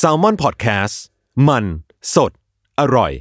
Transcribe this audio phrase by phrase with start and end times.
[0.00, 0.94] s a l ม o n PODCAST
[1.48, 1.64] มัน
[2.14, 2.32] สด
[2.80, 3.12] อร่อย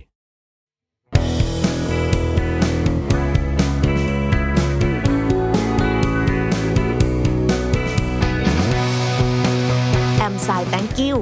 [10.18, 11.18] แอมไซแตงกิว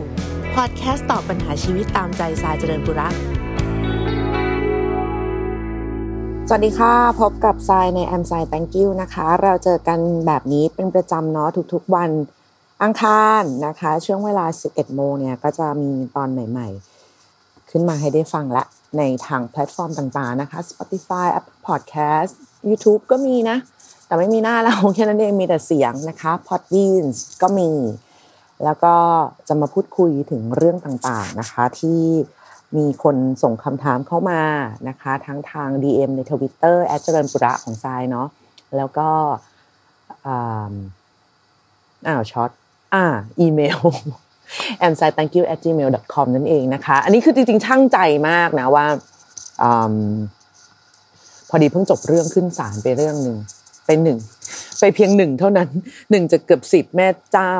[0.55, 3.13] พอดแคสต์ตอบปัญหาชีวิตตามใจสายเจริญบุรัก
[6.47, 12.11] สวัสดีค่ะ พบกับทรายในแอมไซแตงกิวนะคะ เราเจอกันแบบนี้เป็นประจำเนาะทุกๆวัน
[12.83, 16.67] อังคารนะคะ ช่วงเวลา 11 โมงเนี่ยก็จะมีตอนใหม่
[17.19, 18.63] ๆ ขึ้นมาให้ได้ฟังละ
[18.97, 22.31] ในทางแพลตฟอร์มต่างๆนะคะ Spotify Apple Podcast
[22.69, 23.57] YouTube ก็มีนะ
[24.05, 27.05] แต่ไม่มีหน้าเราแค่นั้นเองมีแต่เสียงนะคะ Podbean
[27.41, 27.71] ก็มี
[28.63, 28.95] แล้วก็
[29.47, 32.01] จะมาพูดคุยถึงเรื่องต่างๆนะคะที่
[32.77, 34.41] มีคนส่งคำถามเข้ามา
[34.89, 38.27] นะคะ ทั้งทาง DM ในทวิตเตอร์แอดเจริญปุระของทรายเนาะ
[38.77, 39.09] แล้วก็
[42.07, 42.51] อ้าวช็อต
[42.93, 43.05] อ่า
[43.39, 43.79] อีเมล
[44.87, 47.97] a m s i thank you at gmail com นั่นเองนะคะ อันนี้คือจริงๆช่างใจ
[48.29, 48.85] มากนะว่า
[49.61, 49.65] อ
[51.49, 53.37] พอดีเพิ่งจบเรื่องขึ้นศาลไปเรื่องหนึ่ง
[53.85, 54.17] ไปหนึ่ง
[54.79, 55.69] ไปเพียงหนึ่งเท่านั้น
[56.11, 57.55] หนึ่งจะเกือบสิบแม่เจ้า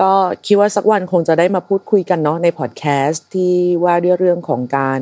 [0.00, 0.10] ก็
[0.46, 5.00] คิดว่าสักวันคงจะได้มาพูดคุยกันเนาะในพอดแคสต์ที่ว่าด้วยเรื่องของการ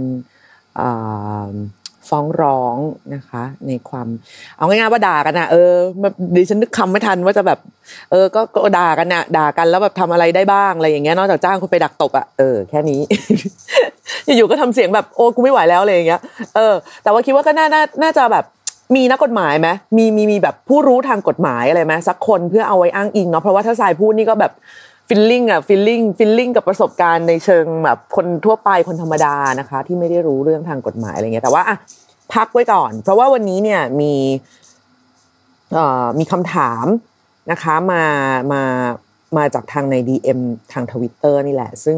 [2.08, 2.77] ฟ้องร้อง
[3.14, 4.06] นะคะ ในความ
[4.56, 5.72] เอาง่ายๆว่าด่ากันนะเออ
[6.34, 7.59] ดิฉันนึกคำไม่ทันว่าจะแบบ
[8.11, 13.00] เออ ก็ด่ากันนะด่ากันแล้วแบบทำอะไรได้บ้างอะไรอย่างเงี้ยนอกจากจ้างคนไปดักตบอะเออแค่นี้
[14.36, 16.20] อยู่ๆก็ทำเสียงแบบโอ้กูไม่ไหวแล้วอะไรอย่างเงี้ย
[16.56, 17.67] เออ แต่ว่าคิดว่าก็น่า
[18.03, 18.44] น่าจะแบบ
[18.97, 24.53] มีนักกฎหมายไหมมีมีมีแบบผู้รู้ทางกฎหมายอะไรไหมสักคนเพื่อเอาไว้อ้างอิงเนาะเพราะว่าถ้าสายพูดนี่ก็แบบ
[25.15, 31.77] feeling อะ feeling feeling กับประสบการณ์ในเชิงแบบคนทั่วไปคนธรรมดานะคะ ที่ไม่ได้รู้เรื่องทางกฎหมายอะไรเงี้ยแต่ว่าอะ
[32.35, 34.15] พักไว้ก่อน เพราะว่าวันนี้เนี่ยมี
[35.73, 36.87] เอ่อมีคำถาม
[37.51, 38.05] นะคะมา
[38.53, 38.63] มา
[39.37, 40.41] มาจากทางใน DM
[40.73, 41.97] ทางทวิตเตอร์นี่แหละ ซึ่ง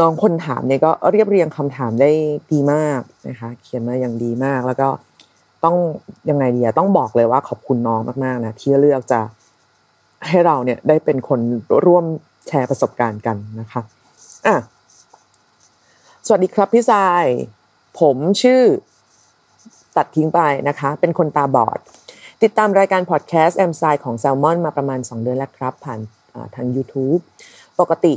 [0.00, 2.10] น้องคนถามเนี่ยก็เรียบเรียงคำถามได้
[2.52, 4.88] ดีมากนะคะ เขียนมาอย่างดีมากแล้วก็
[5.64, 5.76] ต้อง
[6.30, 9.20] ยังไงดีอะต้องบอกเลยว่าขอบคุณน้องมากๆนะที่เลือกจะ
[10.28, 11.40] ให้เราเนี่ยได้เป็นคน
[11.86, 12.04] ร่วม
[12.48, 13.82] แชร์ประสบการณ์กันนะคะ
[14.46, 14.56] อะ
[16.26, 17.24] สวัสดีครับพี่ทราย
[18.00, 18.62] ผมชื่อ
[19.96, 21.78] ตัดทิ้งไปนะคะ เป็นคนตาบอด
[22.42, 26.00] ติดตามรายการพอดแคสต์แอมไซของแซลมอนมาประมาณ 2 เดือนแล้วครับ ผ่าน
[26.54, 27.20] ทาง YouTube
[27.80, 28.14] ปกติ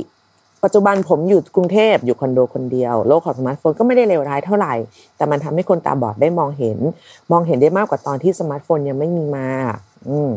[0.64, 4.74] ปัจจุบันผมอยู่กรุงเทพอยู่คอนโดคนเดียว โลกของสมาร์ทโฟนก็ไม่ได้เลวร้ายเท่าไหร่
[5.16, 6.78] แต่มันทำให้คนตาบอดได้มองเห็น
[7.32, 9.48] มองเห็นได้มากกว่าตอนที่สมาร์ทโฟนยังไม่มีมา
[10.08, 10.30] อืม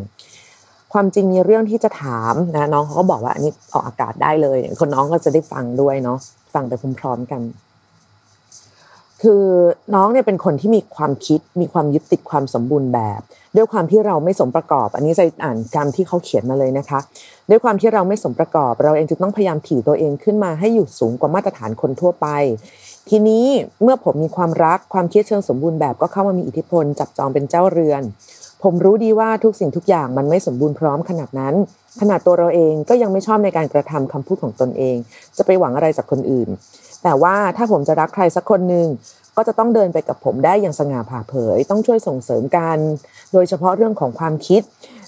[0.99, 6.17] ความจริงมีเรื่องที่จะถามนะน้องเขาก็บอกว่าอันนี้ออกอากาศได้เลยคนน้องก็จะได้ฟังด้วยเนาะ
[6.53, 7.41] ฟังไปพร้อมๆกัน
[9.21, 9.43] คือ
[9.95, 13.21] น้องเนี่ยเป็นคนที่มีความคิดมีความยึดติดความสมบูรณ์แบบ
[13.55, 16.99] ด้วยความที่เราไม่สมประกอบ อันนี้จะอ่านการที่เขาเขียนมาเลยนะคะ
[17.49, 22.27] ด้วยความที่เราไม่สมประกอบ เราเองจึงต้องพยายามถี่ตัวเองขึ้นมาให้อยู่สูงกว่ามาตรฐานคนทั่วไป
[23.09, 23.45] ทีนี้
[23.83, 28.01] เมื่อผมมีความรักความคิดเชิงสมบูรณ์แบบก็เข้ามามีอิทธิพล จับจองเป็นเจ้าเรือน
[28.63, 31.55] ผมรู้ดีว่าทุกสิ่งทุกอย่างมันไม่สมบูรณ์พร้อมขนาดนั้น
[32.01, 34.95] ขนาดตัวเราเองก็ยังไม่ชอบในการกระทำคำพูดของตนเอง
[35.37, 36.49] จะไปหวังอะไรจากคนอื่น
[37.03, 38.87] แต่ว่าถ้าผมจะรักใครสักคนหนึ่ง
[39.35, 42.77] ก็จะต้องเดินไปกับผมได้อย่างสง่าผ่าเผย ต้องช่วยส่งเสริมกัน
[43.33, 44.61] โดยเฉพาะเรื่องของความคิด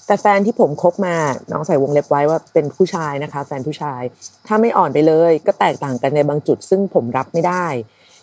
[0.06, 1.16] แต่แฟนที่ผมคบมา
[1.52, 4.02] น้องใส่วงเล็บไว้ว่าเป็นผู้ชายนะคะ แฟนผู้ชาย
[4.46, 7.66] ถ้าไม่อ่อนไปเลย ก็แตกต่างกันในบางจุด ซึ่งผมรับไม่ได้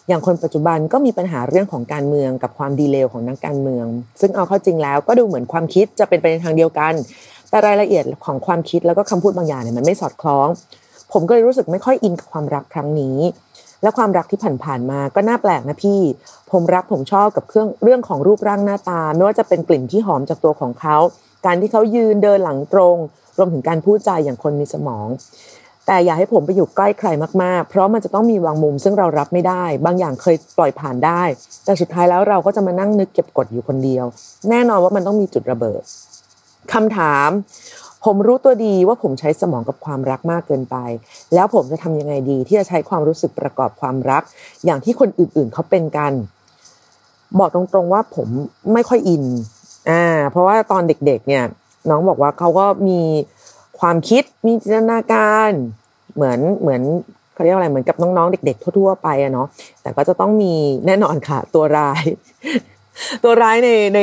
[0.07, 3.85] อย่างคนปัจจุบันก็มีปัญหาเรื่องของการเมืองกับความดีเลวของนักการเมือง
[4.22, 6.94] ซึ่งเอาเข้าจริงแล้วก็ดูเหมือนความคิดจะเป็นไปในทางเดียวกัน
[7.50, 10.47] แต่รายละเอียดของความคิดแล้วก็คำพูดบางอย่างเนี่ยมันไม่สอดคล้อง
[11.13, 13.18] ผมก็เลยรู้สึกไม่ค่อยอินกับความรักครั้งนี้
[13.84, 16.01] และความรักที่ผ่านๆมาก็น่าแปลกนะพี่
[16.51, 20.97] ผมรักผมชอบกับเครื่องเรื่องของรูปร่างหน้าตา ไม่ว่าจะเป็นกลิ่นที่หอมจากตัวของเขา
[21.45, 22.97] การที่เขายืนเดินหลังตรง
[23.38, 25.07] รวมถึงการพูดจาอย่างคนมีสมอง
[25.88, 27.09] แต่อย่าให้ผมไปอยู่ใกล้ใคร
[27.44, 31.24] มากๆ เพราะมันจะต้องมีวางมุมซึ่งเรารับไม่ได้ บางอย่างเคยปล่อยผ่านได้
[31.66, 34.06] แต่สุดท้ายแล้วเราก็จะมานั่งนึกเก็บกดอยู่คนเดียว
[34.50, 35.81] แน่นอนว่ามันต้องมีจุดระเบิด
[36.74, 37.30] คำถาม
[38.06, 40.75] ผมรู้ตัวดีว่าผมใช้สมองกับความรักมากเกินไป
[41.34, 44.24] แล้วผมจะทำยังไงดีที่จะใช้ความรู้สึกประกอบความรัก
[44.66, 46.13] อย่างที่คนอื่นๆเขาเป็นกัน
[47.40, 48.28] บอกตรงๆว่าผม
[48.74, 49.24] ไม่ค่อยอิน
[49.90, 51.44] อ่าเพราะว่าตอนเด็กๆเนี่ย
[51.90, 53.00] น้องบอกว่าเขาก็มี
[53.79, 55.51] ความคิดมีจินตนาการ
[56.15, 56.81] เหมือนเหมือน
[57.33, 59.47] เขาเรียกอะไรเหมือนกับน้องๆ เด็ก ๆ ทั่ว ๆ ไปอะเนาะ
[59.81, 60.53] แต่ก็จะต้องมี
[60.85, 62.03] แน่นอนค่ะ ตัวร้าย
[63.24, 64.00] ตัวร้ายในใน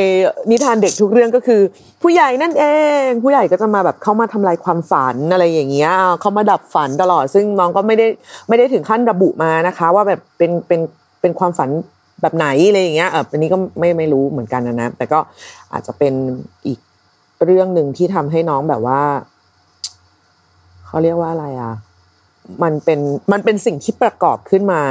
[0.50, 1.60] นิทานเด็กทุกเรื่องก็คือ
[2.02, 2.64] ผู้ใหญ่นั่นเอ
[3.04, 8.06] ง ผู้ใหญ่ก็จะมาแบบเข้ามาทำลายความฝันอะไรอย่างเงี้ยเขามาดับฝันตลอด ซึ่งน้องก็ไม่ได้
[8.48, 10.80] ไม่ได้ถึงขั้นระบุมานะคะ ว่าแบบเป็นเป็น
[11.20, 11.70] เป็นความฝัน
[12.22, 15.18] แบบไหนอะไรอย่างเงี้ยเอออันนี้ก็ไม่ไม่รู้เหมือนกันนะนะแต่ก็
[15.72, 16.14] อาจจะเป็น
[16.66, 16.78] อีก
[17.44, 19.00] เรื่องหนึ่งที่ทำให้น้องแบบว่า
[20.94, 21.72] เขเขาเรียกว่าอะไรอะ
[22.62, 23.00] มันเป็น
[23.32, 24.82] มันเป็นสิ่งที่ประกอบขึ้นมา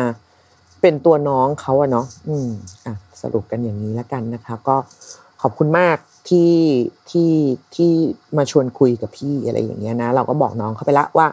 [0.82, 2.50] เป็นตัวน้องเขาอะเนาะอืม
[2.86, 4.76] อะสรุปกันอย่างนี้แล้วกันนะคะ ก็
[5.42, 5.98] ขอบคุณมาก
[6.30, 6.54] ที่
[7.12, 7.32] ที่
[7.76, 7.92] ที่
[8.38, 11.28] มาชวนคุยกับพี่อะไรอย่างเงี้ยนะ เราก็บอกน้องเขาไปละว่า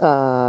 [0.00, 0.06] เอ
[0.46, 0.48] อ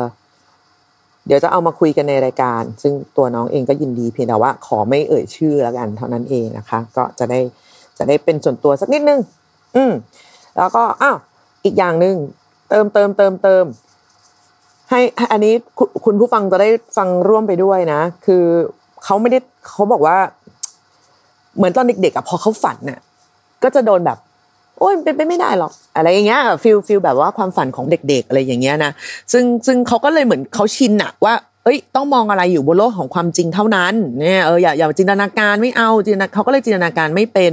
[1.25, 7.39] เดี๋ยวจะเอามาคุยกันในรายการ ซึ่งตัวน้องเองก็ยินดีเพียงแต่ว่าขอไม่เอ่ยชื่อแล้วกัน เท่านั้นเองนะคะ ก็จะได้
[7.97, 9.19] จะได้เป็นส่วนตัวสักนิดนึง
[9.75, 9.93] อืม
[10.57, 11.17] แล้วก็อ้าว
[11.65, 12.15] อีกอย่างหนึ่ง
[12.73, 13.65] เติมเติมเติมเติม
[14.89, 14.99] ให้
[15.31, 15.53] อันนี้
[16.05, 18.43] คุณผู้ฟังจะได้ฟังร่วมไปด้วยนะ คือ
[19.03, 20.17] เขาไม่ได้เขาบอกว่า
[21.57, 22.99] เหมือนตอนเด็กๆอะพอเขาฝันน่ะ
[23.63, 24.17] ก็จะโดนแบบ
[24.79, 28.91] โอ้ยเป็นไปไม่ได้หรอกอะไรอย่างเงี้ย feel feel แบบว่าความฝันของเด็ก ๆ อะไรอย่างเงี้ยนะ
[29.31, 31.33] ซึ่งซึ่งเขาก็เลยเหมือนเขาชินอะว่า
[31.63, 37.51] เอ้ยต้องมองอะไรอยู่บนโลกของความจริงเท่านั้นเนี่ยเอออย่าอย่าจินตนาการไม่เอาจินตนาเขาก็เลยจินตนาการไม่เป็น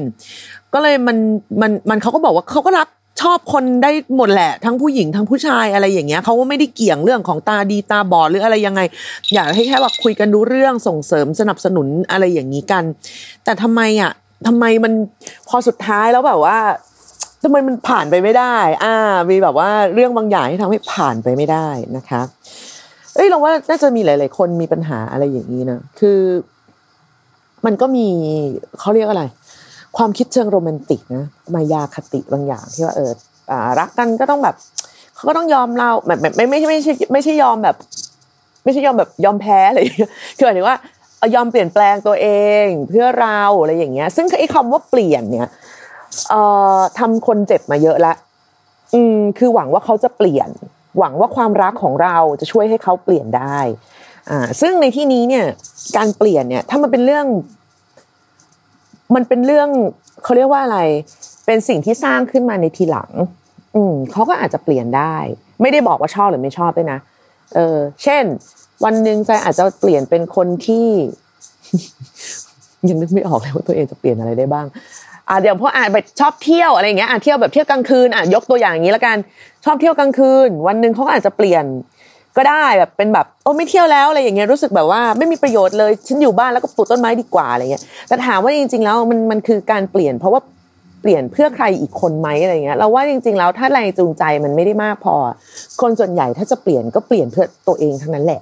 [0.74, 1.16] ก็เลยมัน
[1.60, 2.88] มันมันเขาก็บอกว่าเขาก็รัก
[3.20, 8.80] ชอบคนได้หมดแหละ ทั้งผู้หญิงทั้งผู้ชายอะไรอย่างเงี้ยเขาก็ไม่ได้เกี่ยงเรื่องของตาดีตาบอดหรืออะไรยังไง
[9.34, 12.84] อยากให้แค่ว่าคุยกันรู้เรื่องส่งเสริมสนับสนุนอะไรอย่างนี้กัน
[13.44, 14.12] แต่ทำไมอะ
[14.46, 14.92] ทำไมมัน
[15.48, 16.58] พอสุดท้ายแล้วแบบว่า
[17.42, 18.94] ทำไมมันผ่านไปไม่ได้ อ่า
[19.30, 22.22] มีแบบว่าเรื่องบางอย่างที่ทำให้ผ่านไปไม่ได้นะคะ
[23.14, 26.18] เอ้ยเราว่าน่าจะมีหลาย ๆ คนมีปัญหาอะไรอย่างนี้นะ คือ
[27.66, 28.06] มันก็มี
[28.78, 29.22] เขาเรียกอะไร
[29.96, 33.12] ความคิดเชิงโรแมนติกนะมายาคติบางอย่างที่ว่าเออ
[33.80, 34.56] รักกันก็ต้องแบบ
[35.14, 37.76] เขาก็ต้องยอมเราแบบแบบไม่ไม่ไม่ใช่ไม่ใช่ยอมแบบ
[38.64, 39.78] ไม่ใช่ยอมแบบยอมแพ้อะไร
[40.36, 40.76] คือหมายถึงว่า
[41.34, 42.28] ยอมเปลี่ยนแปลงตัวเอ
[42.64, 45.48] งเพื่อเราอะไรอย่างเงี้ย ซึ่งไอ้คำว่าเปลี่ยนเนี่ย
[46.28, 46.40] เอ่
[46.76, 48.14] อทำคนเจ็บมาเยอะละ
[48.94, 50.48] อืมคือหวังว่าเขาจะเปลี่ยน
[50.98, 53.58] หวังว่าความรักของเราจะช่วยให้เขาเปลี่ยนได้
[54.30, 55.44] อ่าซึ่งในที่นี้เนี่ย
[55.96, 57.26] การเปลี่ยนเนี่ยถ้ามันเป็นเรื่อง
[59.14, 59.68] มันเป็นเรื่อง
[60.24, 60.80] เขาเรียกว่าอะไร
[61.46, 63.10] เป็นสิ่งที่สร้างขึ้นมาในทีหลัง
[63.76, 65.16] อืมเขาก็อาจจะเปลี่ยนได้
[65.60, 66.98] ไม่ได้บอกว่าชอบหรือไม่ชอบด้วยนะ
[67.54, 68.24] เออ เช่น
[68.84, 70.88] วันหนึ่งใจอาจจะเปลี่ยนเป็นคนที่
[72.88, 74.66] ยังนึกไม่ออกเลยว่าตัวเองจะเปลี่ยนอะไรได้บ้าง
[75.28, 79.16] อ่าเดี๋ยวพออ่านไปชอบเที่ยวอะไรเงี้ยอ่าเที่ยวแบบเที่ยวกลางคืนอะยกตัวอย่างนี้แล้วกัน
[79.64, 81.64] ชอบเที่ยวกลางคืน วันหนึ่งเขาอาจจะเปลี่ยน
[82.36, 90.40] ก็ได้แบบเป็นแบบโอ้ไม่เที่ยวแล้วอะไรอย่างเงี้ยรู้สึกแบบว่าไม่มีประโยชน์เลยฉันอยู่บ้านแล้วก็ปลูกต้นไม้ดีกว่าอะไรเงี้ยแต่ถามว่าจริง ๆ แล้วมันมันคือการเปลี่ยน เพราะว่า
[91.02, 95.14] เปลี่ยนเพื่อใครอีกคนไหมอะไรเงี้ยเราว่าจริง ๆ แล้วถ้าแรงจูงใจมันไม่ได้มากพอ
[95.80, 98.40] คนส่วนใหญ่ถ้าจะเปลี่ยนก็เปลี่ยนเพื่อตัวเองทั้งนั้นแหละ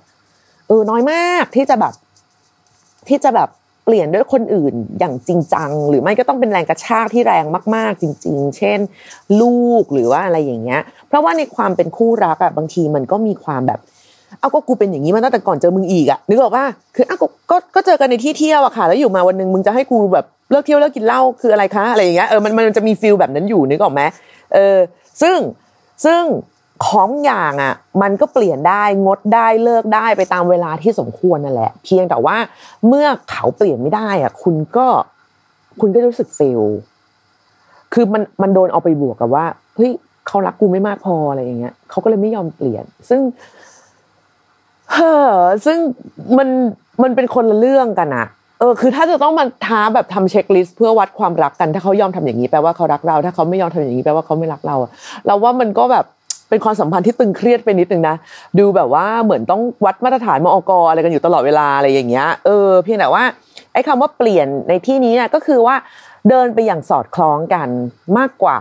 [0.68, 1.94] เออน้อยมากที่จะแบบ
[3.08, 3.48] ที่จะแบบ
[3.90, 7.44] เปลี่ยนด้วยคนอื่นอย่างจริงจัง หรือไม่ก็ต้องเป็นแรงกระชากที่แรง
[7.74, 8.78] มาก ๆ จริง ๆ เช่น
[9.40, 13.80] ลูกหรือว่าอะไรอย่างเงี้ย เพราะว่าในความเป็นคู่รักอะบางทีมันก็มีความแบบ
[14.40, 17.18] เอาก็กูเป็นอย่างนี้มาตั้งแต่ก่อนเจอมึงอีกอะนึกออกป่ะคืออ้าว
[17.50, 24.02] ก็ก็เจอกันในที่เที่ยวอะค่ะ แล้วอยู่มาวันหนึ่งมึงจะให้กูแบบเลิกเที่ยวเลิกกินเหล้าคืออะไรคะอะไรอย่างเงี้ยเออมันมันจะมี feel แบบนั้นอยู่นึกออกไหม
[24.54, 24.76] เออ
[25.22, 25.38] ซึ่ง
[26.04, 26.22] ซึ่ง
[26.86, 32.36] ของอย่างอะมันก็เปลี่ยนได้งดได้เลิกได้ไปตามเวลาที่สมควรนั่นแหละ เพียงแต่ว่า
[32.88, 34.86] เมื่อเขาเปลี่ยนไม่ได้อะคุณก็
[35.80, 36.62] คุณก็รู้สึกเฟล
[37.92, 39.46] คือมันมันโดนเอาไปบวกกับว่า
[39.76, 39.92] เฮ้ย
[40.26, 43.20] เขารักกูไม่มากพออะไรอย่างเงี้ยเขาก็เลยไม่ยอมเปลี่ยน ซึ่ง
[44.92, 45.32] เฮ้อ
[45.66, 45.78] ซึ่ง
[46.38, 46.48] มัน
[47.02, 48.26] มันเป็นคนละเรื่องกันอะ
[48.60, 54.90] เออคือถ้าจะต้องมาท้าแบบทำเช็คลิสต์เพื่อวัดความรักกัน ถ้าเขายอมทำอย่างนี้แปลว่าเขารักเรา ถ้าเขาไม่ยอมทำอย่างนี้แปลว่าเขาไม่รักเราอะ
[55.26, 56.04] เราว่ามันก็แบบ
[56.48, 58.16] เป็นความสัมพันธ์ที่ตึงเครียดไปนิดนึงนะ
[58.58, 63.24] ดูแบบว่าเหมือนต้องวัดมาตรฐานมอกอะไรกันอยู่ตลอดเวลาอะไรอย่างเงี้ยเออเพียงแต่ว่า
[63.72, 65.76] ไอ้คำว่าเปลี่ยนในที่นี้เนี่ยก็คือว่า
[66.28, 67.68] เดินไปอย่างสอดคล้องกัน
[68.18, 68.58] มากกว่า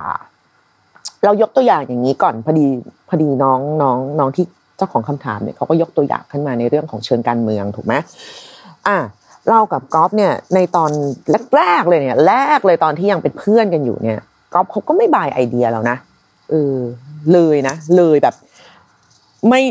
[1.23, 2.65] เรายกตัวอย่างอย่างนี้ก่อนพอดี
[3.09, 4.45] พอดีน้องน้องน้องที่
[4.77, 7.93] เจ้าของคำถามเนี่ยเขาก็ยกตัวอย่างขึ้นมาในเรื่องของเชิงการเมืองถูกไหม
[8.87, 8.97] อะ
[9.49, 10.91] เรากับก๊อฟเนี่ยในตอน
[11.55, 14.19] แรกๆเลยเนี่ยแรกเลยตอนที่ยังเป็นเพื่อนกันอยู่เนี่ย
[14.53, 15.97] ก๊อฟเขาก็ไม่บายไอเดียแล้วนะ
[16.49, 16.77] เออ
[17.33, 18.35] เลยนะเลยแบบ
[19.49, 19.61] ไม่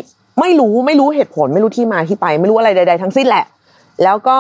[0.40, 3.44] ไม่รู้ไม่รู้เหตุผล ไม่รู้ที่มาที่ไป ไม่รู้อะไรใด ๆ ทั้งสิ้นแหละ
[4.04, 4.38] แล้วก็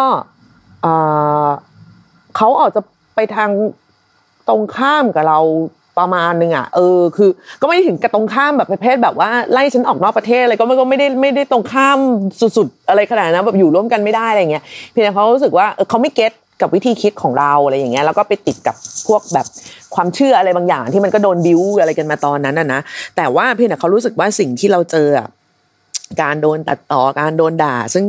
[2.36, 2.80] เขาอาจจะ
[3.14, 3.50] ไปทาง
[4.48, 5.40] ตรงข้ามกับเรา
[5.98, 11.98] ประมาณนึงอะเออคือ ก็ไม่ได้ถึงกับตรงข้ามแบบประเภทแบบว่าไล่ฉันออกนอกประเทศอะไรก็ไม่ก็ไม่ได้ไม่ได้ตรงข้าม
[12.40, 19.46] สุดๆอะไรขนาดนั้นแบบอยู่ร่วมกันไม่ได้อะไรเงี้ยเพียงแต่เขารู้สึกว่าเขาไม่เก็ต กับวิธีคิดของเราอะไรอย่างเงี้ยแล้วก็ไปติดกับพวกแบบ
[19.94, 22.80] ความเชื่ออะไรบางอย่าง ที่มันก็โดนบิ้วอะไรกันมาตอนนั้นน่ะนะ
[23.16, 25.08] แต่ว่าเพียงแต่เขารู้สึกว่าสิ่งที่เราเจอ
[26.22, 28.04] การโดนตัดต่อการโดนด่า ซึ่ง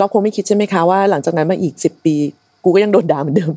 [0.00, 2.16] ก็คงไม่คิดใช่ไหมคะว่าหลังจากนั้นมาอีกสิบปี
[2.64, 3.52] กูก็ยังโดนด่าเหมือนเดิม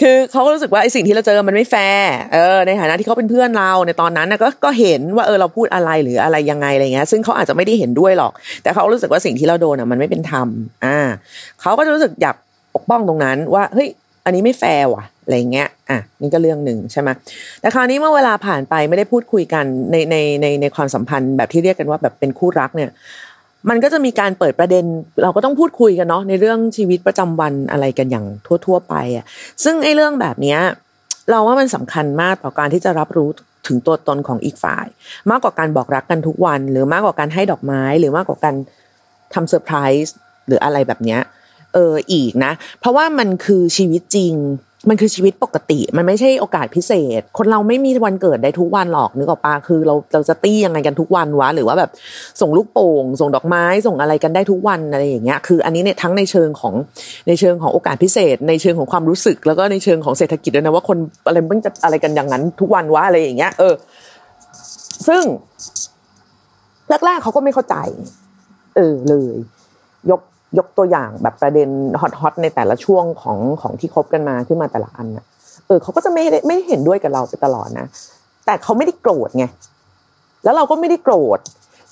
[0.00, 10.48] คือเขาก็รู้สึกว่าไอ้สิ่งที่เราเจอมันไม่แฟร์เออในฐานะที่เขาเป็นเพื่อนเราในตอนนั้นก็ก็เห็นว่าเออเราพูดอะไรหรืออะไรยังไงอะไรเงี้ย ซึ่งเขาอาจจะไม่ได้เห็นด้วยหรอก แต่เขารู้สึกว่าสิ่งที่เราโดนอะมันไม่เป็นธรรม
[10.84, 10.98] อ่า
[11.60, 12.36] เขาก็จะรู้สึกอยาก
[12.76, 13.88] ปกป้องตรงนั้นว่าเฮ้ย
[14.24, 17.08] อันนี้ไม่แฟร์ว่ะอะไรเงี้ยอะนี่ก็เรื่องหนึ่งใช่ไหม
[17.60, 22.90] แต่คราวนี้เมื่อเวลาผ่านไปไม่ได้พูดคุยกันในในในในความสัมพันธ์แบบที่เรียกกันว่าแบบเป็นคู่รักเนี่ย
[23.68, 24.84] มันก็จะมีการเปิดประเด็น
[25.22, 28.26] เราก็ต้องพูดคุยกันเนาะในเรื่องชีวิตประจำวันอะไรกันอย่าง
[28.66, 29.24] ทั่ว ๆ ไปอะ
[29.64, 30.60] ซึ่งไอ้เรื่องแบบเนี้ย
[31.30, 33.28] เราว่ามันสำคัญมากต่อการที่จะรับรู้
[33.66, 34.86] ถึงตัวตนของอีกฝ่าย
[35.30, 38.54] มากกว่าการบอกรักกันทุกวัน หรือมากกว่าการให้ดอกไม้ หรือมากกว่าการ
[39.34, 40.14] ทำเซอร์ไพรส์
[40.46, 41.20] หรืออะไรแบบเนี้ย
[41.76, 44.34] เอออีกนะ เพราะว่ามันคือชีวิตจริง
[44.88, 51.90] มันคือชีวิตปกติ มันไม่ใช่โอกาสพิเศษ คนเราไม่มีวันเกิดได้ทุกวันหรอกนึกออกปะคือเราเราจะตี้ยังไงกันทุกวันวะหรือว่าแบบ
[52.40, 56.74] ส่งลูกโป่ง ส่งดอกไม้ส่งอะไรกันได้ทุกวันอะไรอย่างเงี้ยคืออันนี้เนี่ยทั้งในเชิงของ
[57.28, 63.74] ในเชิงของโอกาสพิเศษ ในเชิงของความรู้สึก แล้วก็ในเชิงของเศรษฐกิจด้วยนะว่าคนอะไรมันจะอะไรกันอย่างนั้นทุกวันวะอะไรอย่างเงี้ยเออ
[65.08, 65.22] ซึ่ง
[67.04, 67.76] แรกๆเขาก็ไม่เข้าใจ
[68.76, 69.34] เออเลย
[70.10, 70.20] ยก
[70.58, 71.68] ยกตัวอย่างแบบประเด็น
[72.00, 75.24] ฮอตๆในแต่ละช่วงของของที่คบกันมาขึ้นมาแต่ละอันน่ะ
[75.66, 77.86] เออเขาก็จะไม่ได้ไม่เห็นด้วยกับเราไปตลอดนะ
[78.46, 79.44] แต่เขาไม่ได้โกรธไง
[80.44, 81.38] แล้วเราก็ไม่ได้โกรธ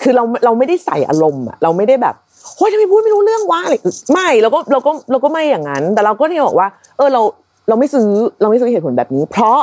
[0.02, 2.14] คือเราเราไม่ได้ใส่อารมณ์อะเราไม่ได้แบบ
[2.56, 3.74] โอ้ยทำไมพูดไม่รู้เรื่องวะอะไร
[4.12, 7.22] ไม่เราก็เราก็เราก็ไม่อย่างนั้น แต่เราก็เนี่ยบอกว่า เออเรา
[7.68, 8.08] เราไม่ซื้อ
[8.40, 9.58] เราไม่ซื้อเหตุผลแบบนี้ เพราะ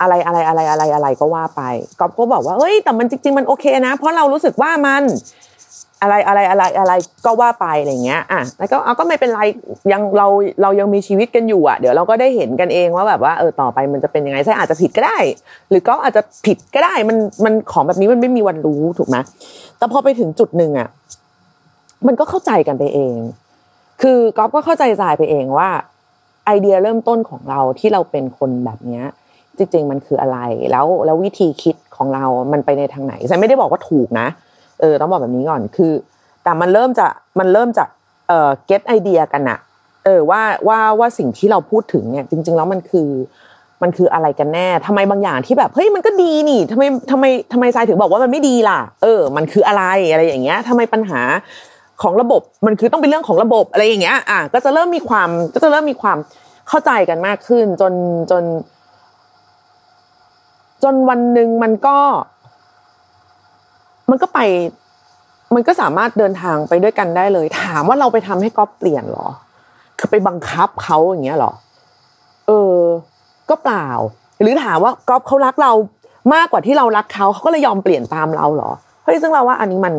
[0.00, 1.62] อะไรอะไรอะไรอะไรอะไรก็ว่าไป
[2.00, 5.02] ก๊อฟก็บอกว่าเฮ้ยแต่มันจริง ๆ มันโอเคนะ เพราะเรารู้สึกว่ามัน
[6.02, 6.92] อะไรอะไรอะไรอะไร
[7.24, 9.40] ก็ว่าไปอะไรเงี้ยอะแล้วก็เอาก็ไม่เป็นไร
[9.92, 10.26] ยังเรา
[10.62, 15.18] เรายังมีชีวิตกันอยู่อะเดี๋ยวเราก็ได้เห็นกันเองว่าแบบว่าเออต่อไปมันจะเป็นยังไงใช่อาจจะผิดก็ได้
[15.70, 19.16] หรือก็อาจจะผิดก็ได้มันมันของแบบนี้มันไม่มีวันรู้ถูกไหม
[19.78, 20.88] แต่พอไปถึงจุดหนึ่งอะ
[22.06, 23.16] มันก็เข้าใจกันไปเอง
[24.02, 25.68] คือก๊อฟก็เข้าใจใจไปเองว่า
[26.46, 29.04] ไอเดียเริ่มต้นของเราที่เราเป็นคนแบบเนี้ย
[29.58, 30.38] จริงๆมันคืออะไร
[30.70, 34.26] แล้วแล้ววิธีคิดของเรามันไปในทางไหนฉันไม่ได้บอกว่าถูกนะ
[34.82, 35.92] เออต้องบอกแบบนี้ก่อนคือ
[36.44, 37.06] แต่มันเริ่มจะ
[37.38, 37.84] มันเริ่มจะ
[38.28, 39.58] เอ่อ get ไอเดียกันอะ
[40.04, 43.08] เออว่าว่าว่าสิ่งที่เราพูดถึงเนี่ย จริง ๆ แล้วมันคือ
[43.82, 51.20] มันคืออะไรกันแน่ทำไมบางอย่างที่แบบเฮ้ยมันก็ดีนี่ทำไมทำไมทำไมทรายถึงบอกว่ามันไม่ดีล่ะ เออ มันคืออะไรอะไรอย่างเงี้ยทำไมปัญหา
[52.02, 56.18] ของระบบมันคือต้องเป็นเรื่องของระบบอะไรอย่างเงี้ย อะก็จะเริ่มมีความก็จะเริ่มมีความ
[56.68, 57.92] เข้าใจกันมากขึ้น จน
[58.30, 58.44] จน
[60.82, 61.98] จนวันหนึ่งมันก็
[64.10, 64.40] มันก็ไป
[65.54, 69.28] มันก็สามารถเดินทางไปด้วยกันได้เลย ถามว่าเราไปทำให้ก๊อฟเปลี่ยนหรอ
[69.98, 71.52] คือไปบังคับเขาอย่างเงี้ยหรอ
[72.46, 72.78] เออ
[73.50, 73.88] ก็เปล่า
[74.40, 75.72] หรือถามว่าก๊อฟเขารักเรา
[76.34, 78.70] มากกว่าที่เรารักเขาเขาก็เลยยอมเปลี่ยนตามเราหรอ
[79.04, 79.94] เฮ้ยซึ่งเราว่าอันนี้มัน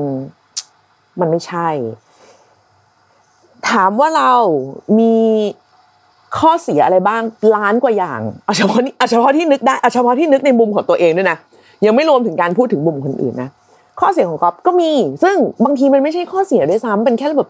[1.20, 1.68] มันไม่ใช่
[3.70, 4.34] ถามว่าเรา
[5.00, 5.16] มี
[6.38, 7.22] ข้อเสียอะไรบ้าง
[7.56, 11.38] ล้านกว่าอย่างเอาเฉพาะนี่เอาเฉพาะที่นึกได้เอาเฉพาะที่นึกในมุมของตัวเองด้วยนะ
[11.86, 13.50] ยังไม่รวมถึงการพูดถึงมุมคนอื่นนะ
[14.00, 14.92] ข้อเสียของก๊อฟก็มี
[15.24, 15.36] ซึ่ง
[15.66, 17.50] บางทีมันไม่ใช่ข้อเสียด้วยซ้ำเป็นแค่แบบ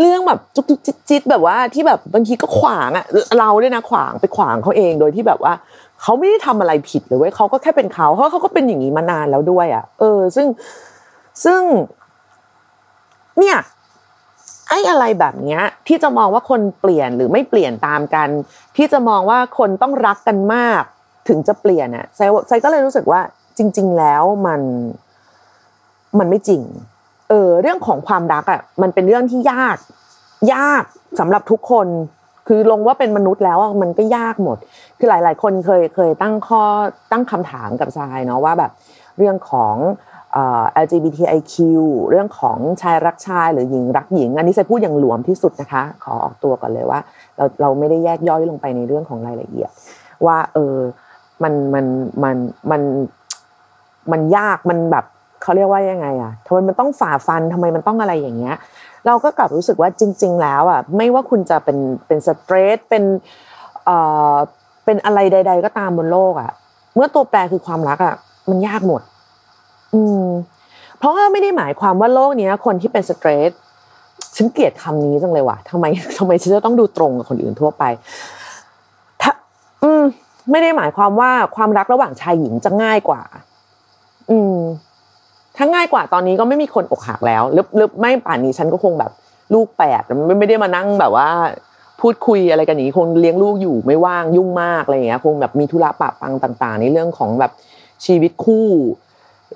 [0.00, 3.04] เรื่องแบบจุกจิกจิตแบบว่าที่แบบบางทีก็ขวางอะ
[3.38, 5.52] เราด้วยนะขวางไปขวางเขาเองโดยที่แบบว่า
[6.02, 10.46] เขาไม่ได้ทำอะไรผิดเลยเว้ยเขาก็แค่เป็นเขาเพราะเขาก็เป็นอย่างนี้มานานแล้วด้วยอะเออ ซึ่ง
[11.44, 11.60] ซึ่ง
[13.38, 13.56] เนี่ย
[14.68, 18.28] ไอ้อะไรแบบเนี้ยที่จะมองว่าคนเปลี่ยนหรือไม่เปลี่ยนตามกัน
[18.76, 20.82] ที่จะมองว่าคนต้องรักกันมาก
[21.28, 23.20] ถึงจะเปลี่ยนอะไซไซก็เลยรู้สึกว่า
[23.58, 24.60] จริง ๆ แล้วมัน
[26.18, 26.62] มันไม่จริง
[27.30, 29.76] เออ เรื่องของความรักอะ มันเป็นเรื่องที่ยาก
[30.54, 30.84] ยาก
[31.20, 31.86] สำหรับทุกคน
[32.48, 34.58] คือลงว่าเป็นมนุษย์แล้วมันก็ยากหมด
[34.98, 36.62] คือหลาย ๆ คนเคยเคยตั้งข้อ
[37.12, 38.70] ตั้งคำถามกับทรายเนาะว่าแบบ
[39.18, 39.76] เรื่องของ
[40.84, 41.54] LGBTIQ
[42.10, 47.00] เรื่องของชายรักชายหรือหญิงรักหญิง อันนี้จะพูดอย่างหลวมที่สุดนะคะ ขอออกตัวก่อนเลยว่า
[47.36, 49.70] เราเราไม่ได้แยกย่อยลงไปในเรื่องของรายละเอียด
[50.26, 50.76] ว่าเออ
[51.42, 51.86] มันมัน
[52.22, 52.36] มัน
[52.70, 52.82] มัน
[54.12, 55.04] มันยากมันแบบ
[55.44, 58.56] เขาเรียกว่ายังไงอะทำไมมันต้องฝ่าฟันทำไมมันต้องอะไรอย่างเงี้ย
[59.06, 63.04] เราก็กลับรู้สึกว่าจริง ๆ แล้วอะไม่ว่าคุณจะเป็นเป็นสเตรทเป็น
[63.84, 63.96] เอ่
[64.32, 64.34] อ
[64.84, 66.50] เป็นอะไรใด ๆ ก็ตามบนโลกอะ
[66.94, 68.14] เมื่อตัวแปรคือความรักอะ
[68.50, 69.02] มันยากหมด
[69.94, 70.26] อืม
[70.98, 73.50] เพราะว่าไม่ได้หมายความว่าโลกนี้คนที่เป็นสเตรท
[74.36, 75.84] ฉันเกลียดคำนี้จังเลยว่ะทำไม
[76.18, 77.84] ทำไมฉันจะต้องดูตรงกับคนอื่นทั่วไป
[79.22, 79.32] ถ้า
[79.82, 80.02] อืม
[80.50, 83.22] ไม่ได้หมายความว่าความรักระหว่างชายหญิงจะง่ายกว่า
[84.30, 84.56] อืม
[85.56, 89.12] ถ้าง่ายกว่าตอนนี้ก็ไม่มีคนอกหักแล้วหรือหรือไม่ป่านนี้ฉันก็คงแบบ
[89.54, 91.28] ลูกแปดไม่ไม่ได้มานั่งแบบว่า
[92.00, 97.52] พูดคุยอะไรกันอย่างนี้คงเลี้ยงลูกอยู่ไม่ว่างยุ่งมากอะไรอย่างเงี้ยคงแบบมีธุระปะปังต่าง ๆ ในเรื่องของแบบ
[98.04, 98.68] ชีวิตคู่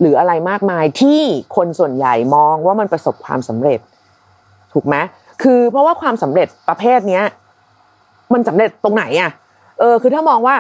[0.00, 1.20] หรืออะไรมากมายที่
[1.56, 3.80] คนส่วนใหญ่มองว่ามันประสบความสำเร็จ
[4.72, 4.96] ถูกไหม
[5.42, 7.24] คือเพราะว่าความสำเร็จประเภทเนี้ย
[8.32, 9.30] มันสำเร็จตรงไหนอะ
[9.78, 10.56] เออ คือถ้ามองว่า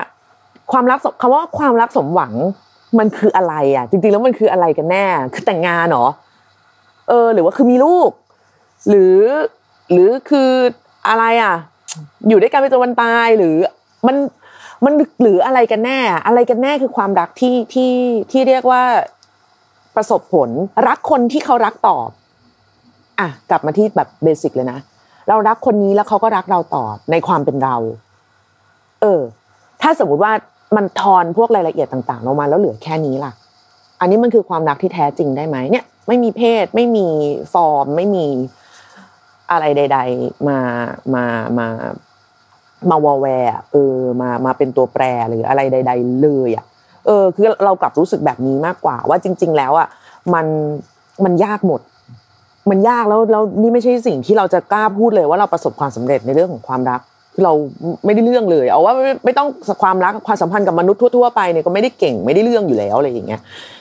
[0.72, 2.32] ความรักคำว่าความรักสมหวัง
[2.98, 6.06] มันคืออะไรอะ จริงๆแล้วมันคืออะไรกันแน่ คือแต่งงานเหรอ
[7.08, 8.10] เออ หรือว่าคือมีลูก
[8.88, 9.16] หรือ
[9.92, 10.50] หรือคือ
[11.08, 11.54] อะไรอะ
[12.28, 13.56] อยู่ด้วยกันไปจนวันตายหรือ
[14.06, 14.16] มัน
[14.84, 14.92] มัน
[15.22, 17.92] หรืออะไรกันแน่ อะไรกันแน่คือความรักที่ที่
[18.30, 18.82] ที่เรียกว่า
[19.96, 20.50] ประสบผล
[20.88, 22.08] รักคนที่เขารักตอบ
[23.20, 24.78] อะกลับมาที่แบบเบสิกเลยนะ
[25.28, 27.76] เรารักคนนี้แล้วเขาก็รักเราตอบในความเป็นเรา
[29.00, 29.20] เออ
[29.82, 30.32] ถ้าสมมติว่า
[30.76, 33.32] มันทอนพวกรายละเอียดต่างๆลงมาแล้วเหลือแค่นี้ล่ะ
[34.00, 37.06] อันนี้มันคือความรักที่แท้จริงได้ไหมเนี่ย ไม่มีเพศไม่มี
[37.52, 38.26] ฟอร์ม ไม่มี
[39.50, 40.58] อะไรใด ๆ มา
[41.14, 41.24] มา
[41.58, 41.66] มา
[42.90, 46.64] มาวอแวร์เออมามาเป็นตัวแปรหรืออะไรใด ๆ เลยอะ
[47.06, 49.88] เออคือเรากลับรู้สึกแบบนี้มากกว่าว่าจริง ๆ แล้วอะ
[50.34, 50.46] มัน
[51.24, 51.80] มันยากหมด
[52.70, 57.00] มันยากแล้วแล้วนี่ไม่ใช่สิ่งที่เราจะกล้าพูดเลยว่าเราประสบความสำเร็จในเรื่องของความรัก
[57.38, 57.56] คือเรา
[58.04, 59.48] ไม่ได้เรื่องเลย เอาว่าไม่ไม่ต้อง
[59.82, 63.40] ความรักความสัมพันธ์กับมนุษย์ทั่วๆไปเนี่ยก็ไม่ได้เก่งไม่ได้เรื่องอยู่แล้วอะไรอย่างเงี้ย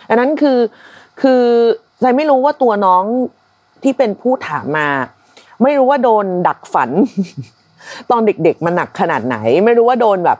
[0.10, 0.60] อันนั้นคือ
[1.22, 1.44] คือ
[2.02, 3.04] ใจไม่รู้ว่าตัวน้อง
[3.84, 4.88] ที่เป็นผู้ถามมา
[5.64, 6.90] ไม่รู้ว่าโดนดักฝัน
[8.12, 10.40] ตอนเด็กๆมันหนักขนาดไหน ไม่รู้ว่าโดนแบบ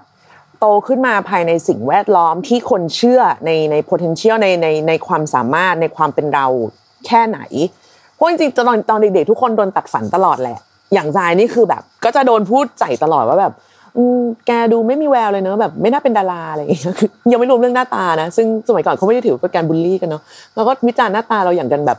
[0.60, 6.48] โตขึ้นมาภายในสิ่งแวดล้อมที่คนเชื่อในใน potential ในในในความสามารถในความเป็นเรา
[7.08, 7.40] แค่ไหน
[8.14, 10.58] เพราะจริงๆตอนตอนเด็กๆทุกคนโดนตัดฝันตลอดแหละ
[10.94, 13.54] อย่างใจนี่คือแบบ ก็จะโดนพูดใส่ตลอดว่าแบบ
[14.48, 20.22] แกดูไม่มีแววเลยเนอะแบบไม่น่าเป็นดาราอะไรอย่างเงี้ยคือยังไม่รวมเรื่องหน้าตานะซึ่งสมัยก่อนเขาไม่ได้ถือเป็นการบูลลี่กันเนาะ
[20.56, 21.98] แล้วก็วิจารณ์หน้าตาเราอย่างกันแบบ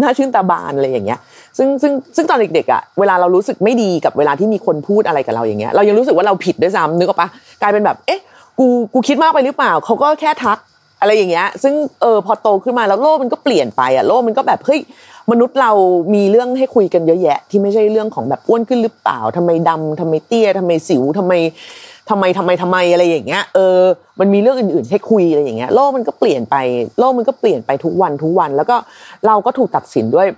[0.00, 1.18] หน่าชื่นตาบานอะไรอย่างเงี้ย
[1.58, 7.28] ซึ่งซึ่งซึ่งตอนเด็กๆอะเวลาเรารู้สึกไม่ดีกับเวลาที่มีคนพูดอะไรกับเราอย่างเงี้ยเรายังรู้สึกว่าเราผิดด้วยซ้ำนึกออกปะ
[7.62, 8.20] กลายเป็นแบบเอ๊ะ
[8.58, 10.58] กูกูคิดมากไปหรือเปล่าเขาก็แค่ทัก
[11.00, 14.80] อะไรอย่างเงี้ย ซึ่งเออพอโตขึ้นมาแล้วโลกมันก็เปลี่ยนไปอะโลกมันก็แบบเฮ้ย
[15.30, 15.72] มนุษย์เรา
[16.14, 21.32] มีเรื่องให้คุยกันเยอะแยะ ที่ไม่ใช่เรื่องของแบบอ้วนขึ้นหรือเปล่าทำไมดำทำไมเตี้ยทำไมสิวทำไม
[22.10, 23.78] ทำไมทำไมทำไมอะไรอย่างเงี้ยเออ
[24.20, 26.56] มันมีเรื่องอื่นๆให้คุยอะไรอย่างเงี้ยโลกมันก็เปลี่ยนไป
[26.98, 28.76] โลกมันก็เปลี่ยนไปทุกวันทุกวัน แล้วก็
[29.26, 30.28] เราก็ถูกตัดสินด้วย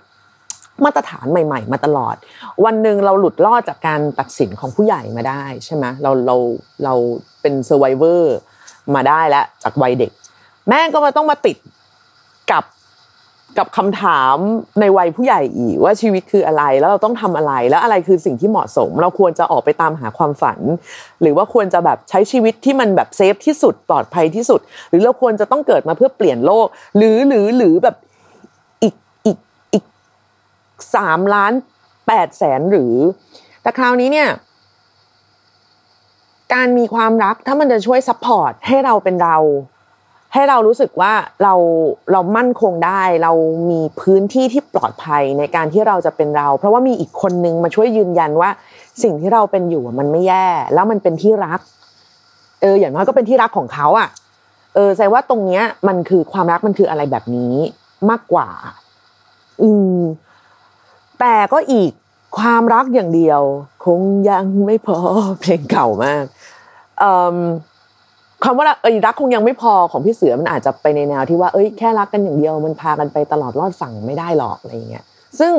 [0.84, 2.16] มาตรฐานใหม่ ๆ มาตลอด
[2.64, 6.36] วันหนึ่งเราหลุดรอดจากการตัดสินของผู้ใหญ่มาได้ใช่ไหมเราเรา
[6.84, 6.94] เรา
[7.40, 8.36] เป็น survivor
[8.94, 10.10] มาได้แล้วจากวัยเด็ก
[10.68, 11.56] แม่ก็มาต้องมาติด
[12.52, 12.64] กับ
[13.58, 14.36] กับคำถาม
[14.80, 20.60] ในวัยผู้ใหญ่อีกว่าชีวิตคืออะไรแล้วเราต้องทำอะไรแล้วอะไรคือสิ่งที่เหมาะสม เราควรจะออกไปตามหาความฝัน
[21.20, 27.96] หรือว่าควรจะแบบใช้ชีวิตที่มันแบบ safe ที่สุดปลอดภัยที่สุด หรือเราควรจะต้องเกิดมาเพื่อเปลี่ยนโลก หรือหรือหรือแบบ
[28.82, 28.94] อีก
[29.26, 29.38] อีก
[29.72, 29.84] อีก
[30.94, 31.52] สามล้าน
[32.06, 32.94] แปดแสนหรือ
[33.62, 34.28] แต่คราวนี้เนี่ย
[36.54, 39.36] การมีความรักถ้ามันจะช่วย support ให้เราเป็นเรา
[40.34, 41.54] ให้เรารู้สึกว่าเรา
[42.12, 43.32] เรามั่นคงได้ เรา
[43.70, 48.50] มีพื้นที่ที่ปลอดภัยในการที่เราจะเป็นเรา เพราะว่ามีอีกคนนึงมาช่วยยืนยันว่า
[49.02, 51.60] สิ่งที่เราเป็นอยู่มันไม่แย่ แล้วมันเป็นที่รัก
[52.60, 54.08] เออ อย่างน้อยก็เป็นที่รักของเขาอะ
[54.74, 57.54] เออแสดงว่าตรงเนี้ย มันคือความรักมันคืออะไรแบบนี้
[58.10, 58.48] มากกว่า
[59.62, 60.00] อืม
[61.20, 61.90] แต่ก็อีก
[62.38, 63.40] ความรักอย่างเดียว
[63.84, 64.98] คงยังไม่พอ
[65.40, 66.24] เพลงเก่ามาก
[67.02, 67.38] อืม
[68.44, 75.04] คำว่าเอ้ยรักคงยังไม่พอของพี่เสือมันอาจจะไปในแนวที่ว่าเอ้ยแค่รักกันอย่างเดียวมันพากันไปตลอดรอดฝั่งไม่ได้หรอกอะไรอย่างเงี้ย
[75.38, 75.52] ซึ่ง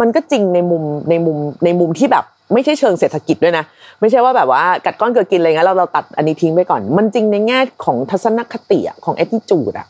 [0.00, 2.24] มันก็จริงในมุมในมุมในมุมที่แบบ
[2.54, 3.64] ไม่ใช่เชิงเศรษฐกิจด้วยนะ
[4.00, 9.86] ไม่ใช่ว่าแบบว่ากัดก้อนเกิดกินอะไรเงี้ยเราเราตัดอันนี้ทิ้งไปก่อน มันจริงในแง่ของทัศนคติอะของแอตติจูดอะ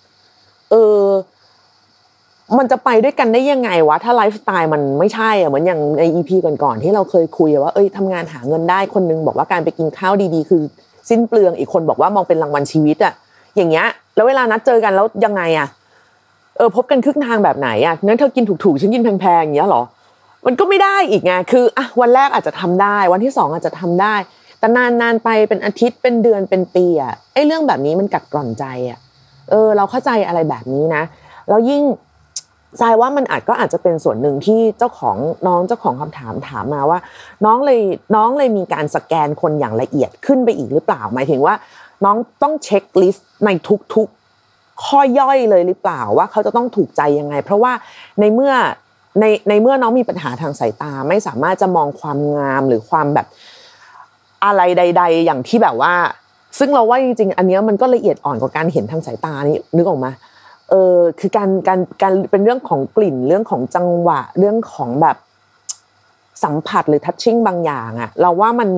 [0.71, 1.03] เออ
[2.59, 10.63] มันจะไปด้วยกันได้ยังไงวะ ถ้าไลฟ์สไตล์มันไม่ใช่อะเหมือนอย่างในอีพีก่อนๆที่เราเคยคุยว่าเอ้ยทำงานหาเงินได้คนนึงบอกว่าการไปกินข้าวดีๆ คือ
[11.11, 13.13] สิ้นเปลืองอีกคนบอกว่ามองเป็นรางวัลชีวิตอะ
[13.57, 15.69] อย่างเงี้ย แล้วเวลานัดเจอกันแล้วยังไงอะ
[16.57, 19.83] เออพบกันครึ่งทางแบบไหนอะงั้นเธอกินถูกๆฉันกินแพงๆอย่างเงี้ยหรอ
[20.47, 24.15] มันก็ไม่ได้อีกไงคืออะวันแรกอาจจะทำได้ วันที่สองอาจจะทำได้
[24.59, 28.99] แต่นานๆไปเป็นอาทิตย์เป็นเดือนเป็นปีอะไอ้เรื่องแบบนี้มันกัดกร่อนใจอะ
[29.51, 31.03] เออ เราเข้าใจอะไรแบบนี้นะ
[31.49, 31.83] แล้วยิ่ง
[32.81, 36.99] ทรายว่ามันอาจก็อาจจะเป็นส่วนหนึ่งที่เจ้าของน้องเจ้าของคำถามถามมาว่า
[37.45, 37.81] น้องเลย
[38.17, 41.55] น้องเลยมีการสแกนคนอย่างละเอียดขึ้นไปอีกหรือเปล่า หมายถึงว่า
[42.05, 43.51] น้องต้องเช็คลิสต์ใน
[43.95, 47.73] ทุกๆ ข้อย่อยเลยหรือเปล่าว่าเขาจะต้องถูกใจยังไง เพราะว่า
[48.21, 48.53] ในเมื่อ
[49.21, 53.27] ในในเมื่อน้องมีปัญหาทางสายตา ไม่สามารถจะมองความงามหรือความแบบ
[54.45, 55.95] อะไรใด ๆ อย่างที่แบบว่า
[56.59, 60.11] ซึ่งเราว่าจริงๆ อันนี้มันก็ละเอียดอ่อนกว่าการเห็นทางสายตานี่นึกออกมา
[60.71, 65.17] เออคือการการการเป็นเรื่องของกลิ่นเรื่องของจังหวะเรื่องของแบบ
[66.45, 68.71] สัมผัสหรือทัชชิ่งบางอย่างอะเราว่ามัน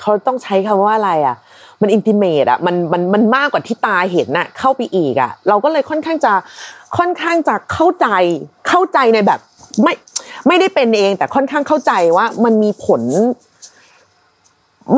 [0.00, 1.36] เขาต้องใช้คำว่าอะไรอะ
[1.80, 6.32] มันอินติเมตอะมันมันมันมากกว่าที่ตาเห็นอะเข้าไปอีกอะเราก็เลยค่อนข้างจะ
[6.98, 8.06] ค่อนข้างจะเข้าใจ
[8.68, 9.40] เข้าใจในแบบ
[9.82, 9.94] ไม่
[10.46, 13.02] ไม่ได้เป็นเอง แต่ค่อนข้างเข้าใจว่ามันมีผล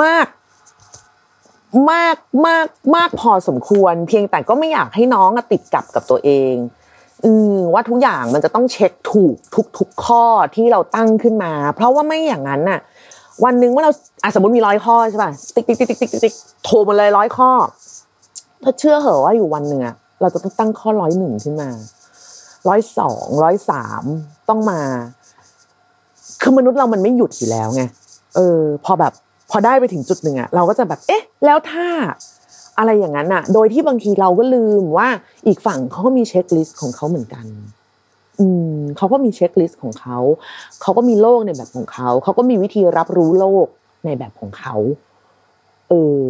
[0.02, 0.26] มาก
[1.90, 6.54] มากมากมากพอสมควร เพียงแต่ก็ไม่อยากให้น้องติดกับกับตัวเอง
[7.24, 7.32] อื
[7.74, 12.80] ว่าทุกอย่างมันจะต้องเช็คถูกทุกทุกข้อที่เราตั้งขึ้นมา เพราะว่าไม่อย่างนั้นน่ะ
[13.44, 13.92] วันหนึ่งเมื่อเรา
[14.34, 17.50] สมมติมีร้อยข้อใช่ป่ะติ๊กติ๊กติ๊กติ๊กติ๊กติ๊กโทรมาเลยร้อยข้อ
[18.62, 19.80] ถ้าเชื่อเหอะว่าอยู่วันหนึ่ง
[20.20, 21.70] เราจะต้องตั้งข้อร้อยหนึ่งขึ้นมา
[22.68, 24.02] ร้อยสองร้อยสาม
[24.48, 24.80] ต้องมา
[26.40, 27.82] คือมนุษย์เรามันไม่หยุดอยู่แล้วไง
[28.36, 29.12] เออ พอแบบ
[29.50, 31.86] พอได้ไปถึงจุดหนึ่งอะเราก็จะแบบเอ๊ะ แล้วถ้า
[32.78, 35.08] อะไรอย่างนั้นอะโดยที่บางทีเราก็ลืมว่า
[35.46, 37.46] อีกฝั่งเขาก็มี checklist ของเขาเหมือนกัน
[38.40, 40.18] อืมเขาก็มี checklist ของเขา
[40.82, 43.66] เขาก็มีโลกในแบบของเขาเขาก็มีวิธีรับรู้โลก
[44.06, 44.74] ในแบบของเขา
[45.88, 46.20] เออ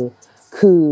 [0.59, 0.83] คือ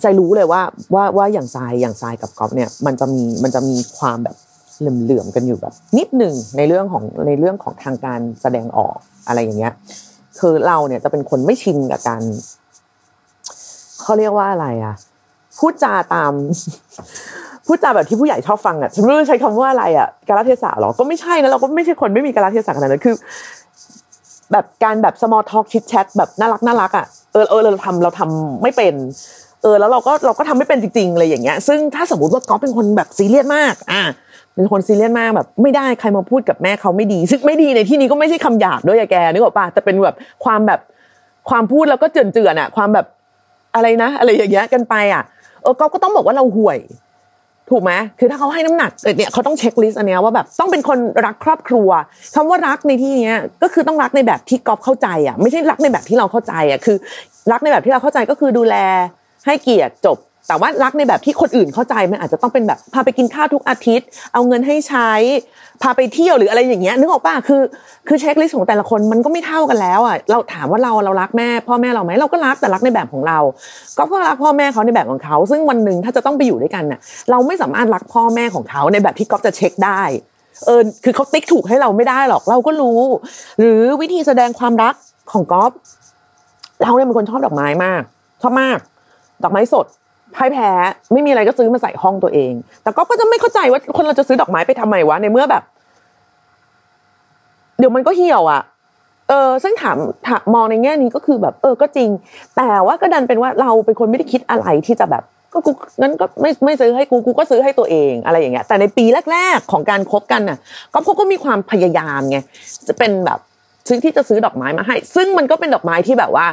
[0.00, 0.62] ใจรู้เลยว่า
[0.94, 4.36] ว่าว่าอย่างทรายอย่างทรายกับก๊อฟเนี่ย มันจะมีมันจะมีความแบบ
[4.78, 8.96] เหลื่อมๆกันอยู่แบบ นิดหนึ่งในเรื่องของในเรื่องของทางการแสดงออก
[9.28, 9.72] อะไรอย่างเงี้ย
[10.40, 12.22] คือเราเนี่ยจะเป็นคนไม่ชินกับการ
[14.02, 14.94] เขาเรียกว่าอะไรอะ
[15.58, 16.32] พูดจาตาม
[17.66, 23.14] พูดจาแบบที่ผู้ใหญ่ชอบฟังอะฉันไม่รู้ใช้คำว่าอะไรอะกาลเทศะหรอก็ไม่ใช่นะเราก็ไม่ใช่คนไม่มีกาลเทศะขนาดนั้นคือ
[24.52, 28.94] แบบการแบบ small talk chit chat แบบน่ารักน่ารักอะเออเออเราทำเราทำไม่เป็น
[29.62, 34.02] เออ แล้วเราก็เราก็ทำไม่เป็นจริงๆเลยอย่างเงี้ย ซึ่งถ้าสมมติว่าก๊อฟเป็นคนแบบซีเรียสมาก อะ
[34.54, 40.80] เป็นคนซีเรียสมากแบบ ไม่ได้ใครมาพูดกับแม่เขาไม่ดี ซึ่งไม่ดีในที่นี้ก็ไม่ใช่คำหยาบด้วยอะแกนึกออกปะแต่เป็นแบบความแบบ
[41.50, 43.06] ความพูดแล้วก็เจือนเจือนอะความแบบ
[43.74, 45.22] อะไรนะ อะไรอย่างเงี้ยกันไปอะ
[45.62, 46.78] เออก๊อฟก็ต้องบอกว่าเราห่วย
[47.70, 51.88] ถูกไหมคือถ้าเขาให้น้ำหนักเนี่ยเขาต้อง checklist อันเนี้ยว่าแบบต้องเป็นคนรักครอบครัว
[52.34, 56.96] คำว่ารักในที่เนี้ยก็คือต้องรักในแบบที่ก๊อฟเข้าใจอะไม่ใช่รักในแบบที่เราเข้าใจอะคือ
[57.52, 58.76] รักในแบบที่เราเข้าใจก็คือดูแล
[59.46, 65.10] ให้เกียรติจบ แต่ว่ารักในแบบที่คนอื่นเข้าใจมันอาจจะต้องเป็นแบบพาไปกินข้าวทุกอาทิตย์ เอาเงินให้ใช้
[65.82, 67.62] พาไปเที่ยวหรืออะไรอย่างเงี้ยนึกออกป่ะคือ
[68.08, 73.38] คือเช็คลิสต์ของแต่ละคนมันก็ไม่เท่ากันแล้วอะเราถามว่าเราเรารักแม่ พ่อแม่เราไหมเราก็รักแต่รักในแบบของเรา
[73.98, 77.00] ก็ก็รักพ่อแม่เขาในแบบของเขา ซึ่งวันหนึ่งถ้าจะต้องไปอยู่ด้วยกันน่ะ
[77.30, 80.02] เราไม่สามารถรักพ่อแม่ของเขาในแบบที่ก๊อฟจะเช็คได้
[80.66, 83.00] เออคือเขาติ๊กถูกให้เราไม่ได้หรอกเราก็รู้
[83.58, 84.94] หรือวิธีแสดงความรัก
[85.32, 85.72] ของก๊อฟ
[86.82, 88.02] เราเนี่ยเป็นคนชอบดอกไม้มาก
[88.42, 88.78] ชอบมาก
[89.42, 89.86] ดอกไม้สด
[90.36, 90.70] พ่ายแพ้
[91.12, 95.62] ไม่มีอะไรก็ซื้อมาใส่ห้องตัวเอง แต่ก็ก็จะไม่เข้าใจว่าคนเราจะซื้อดอกไม้ไปทำไมวะในเมื่อแบบ
[97.78, 98.62] เดี๋ยวมันก็เหี่ยวอะ
[99.28, 99.96] เออ ซึ่งถาม
[100.28, 102.10] ถามมองในแง่นี้ก็คือแบบ เออก็จริง
[102.56, 110.58] แต่ว่าก็ดันเป็นว่าเราเป็นคนไม่ได้คิดอะไรที่จะแบบ ก็กูงั้นก็ไม่ไม่ซื้อให้กูกูก็ซื้อให้ตัวเองอะไรอย่างเงี้ยแต่ในปีแรก ๆ ของการคบกันน่ะ
[110.92, 112.38] ก็พวกก็มีความพยายามไง
[112.88, 113.38] จะเป็นแบบ
[113.88, 116.46] ซื้อที่จะซื้อดอกไม้มาให้ ซึ่งมันก็เป็นดอกไม้ที่แบบว่า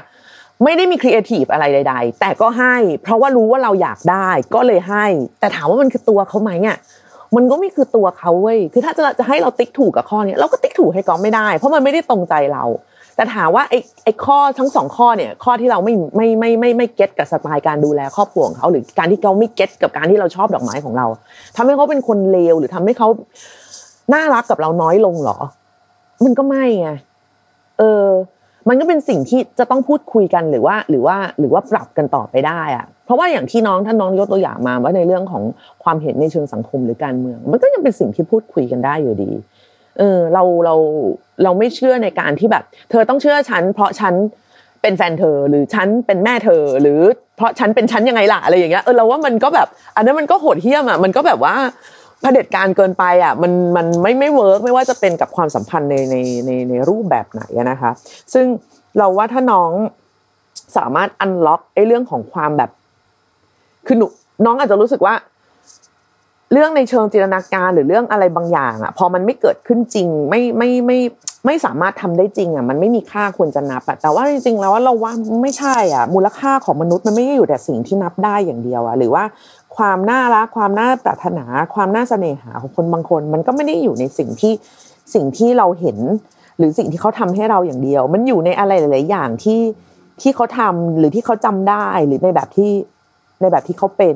[0.63, 5.05] ไม่ได้มีครีเอทีฟอะไรใด ๆ แต่ก็ให้ เพราะว่ารู้ว่าเราอยากได้ ก็เลยให้
[5.39, 6.77] แต่ถามว่ามันคือตัวเขาไหมอะ
[7.35, 12.63] มันก็ไม่คือตัวเขาเว้ยคือถ้าจะจะให้เราติ๊กถูกกับข้อนี้เราก็ติ๊กถูกให้ก๊อฟไม่ได้ เพราะมันไม่ได้ตรงใจเรา
[13.15, 21.05] แต่ถามว่าไอ้ไอ้ข้อทั้งสองข้อเนี่ยข้อที่เราไม่ไม่ไม่ไม่ไม่เก็ตกับสไตล์การดูแลครอบครัวของเขาหรือการที่เขาไม่เก็ตกับการที่เราชอบดอกไม้ของเรา
[21.55, 23.07] ทำให้เขาเป็นคนเลวหรือทำให้เขา
[24.13, 25.37] น่ารักกับเราน้อยลงเหรอ
[26.25, 26.89] มันก็ไม่ไง
[27.79, 28.05] เออ
[28.67, 35.43] มันก็เป็นสิ่งที่จะต้องพูดคุยกันหรือว่าหรือว่าหรือว่าปรับกันต่อไปได้อะเพราะว่าอย่างที่น้องท่านน้องยกตัวอย่างมาว่าในเรื่องของ
[35.83, 39.31] ความเห็นในเชิงสังคมหรือการเมือง มันก็ยังเป็นสิ่งที่พูดคุยกันได้อยู่ดี
[39.97, 40.75] เออเราเรา
[41.43, 44.13] เราไม่เชื่อในการที่แบบ เธอต้องเชื่อฉัน เพราะฉัน
[44.81, 46.99] เป็นแฟนเธอหรือฉันเป็นแม่เธอ หรือ
[47.37, 51.55] เพราะฉันเป็นฉันยังไงล่ะอะไรอย่างเงี้ยเออเราว่ามันก็แบบ อันนั้นมันก็โหดเหี้ยมอะมันก็แบบว่า
[52.21, 57.91] เผด็จการเกินไปอะมันมันไม่ไม่เวิร์กไม่ว่าจะเป็นกับความสัมพันธ์ในในในในรูปแบบไหนนะคะ
[58.33, 58.45] ซึ่ง
[58.97, 59.71] เราว่าถ้าน้อง
[60.77, 62.69] สามารถอันล็อกไอ้เรื่องของความแบบ
[63.87, 64.05] คือหนู
[64.45, 65.15] น้องอาจจะรู้สึกว่า
[66.53, 70.99] เรื่องในเชิงจินตนาการหรือเรื่องอะไรบางอย่างอะ พอมันไม่เกิดขึ้นจริงไม่ไม่ไม่
[71.45, 79.23] ไม่สามารถทำได้จริงอะมันไม่มีค่าควรจะนับอะแต่ว่าจริงๆแล้วเราว่าไม่ใช่อะมูลค่าของมนุษย์มันไม่ได้อยู่แต่สิ่งที่นับได้อย่างเดียวอะหรือว่า
[79.77, 84.53] ความน่ารักความน่าปรารถนา ความน่าเสน่หาของคนบางคน มันก็ไม่ได้อยู่ในสิ่งที่
[85.13, 85.97] สิ่งที่เราเห็น
[86.57, 89.61] หรือสิ่งที่เขาทำให้เราอย่างเดียว มันอยู่ในอะไรหลาย ๆ อย่างที่
[90.21, 92.71] ที่เขาทำหรือที่เขาจำได้หรือในแบบที่
[93.41, 94.15] ในแบบที่เขาเป็น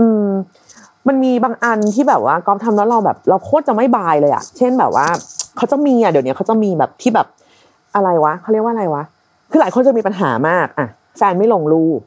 [0.00, 0.26] อืม
[1.08, 5.06] มันมีบางอันที่แบบว่ากอฟทำแล้วเราแบบ เราโคตรจะไม่บายเลยอะเช่นแบบว่า
[5.56, 7.26] เขาจะมีอะเดี๋ยวนี้เขาจะมีแบบที่แบบ
[7.94, 9.02] อะไรวะเขาเรียกว่าอะไรวะ
[9.50, 10.86] คือหลายคนจะมีปัญหามากอะ
[11.18, 12.00] แฟนไม่ลงรูป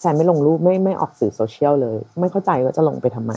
[0.00, 3.32] แฟนไม่ลงรูปไม่ไม่ออกสื่อโซเชียลเลย ไม่เข้าใจว่าจะลงไปทำไม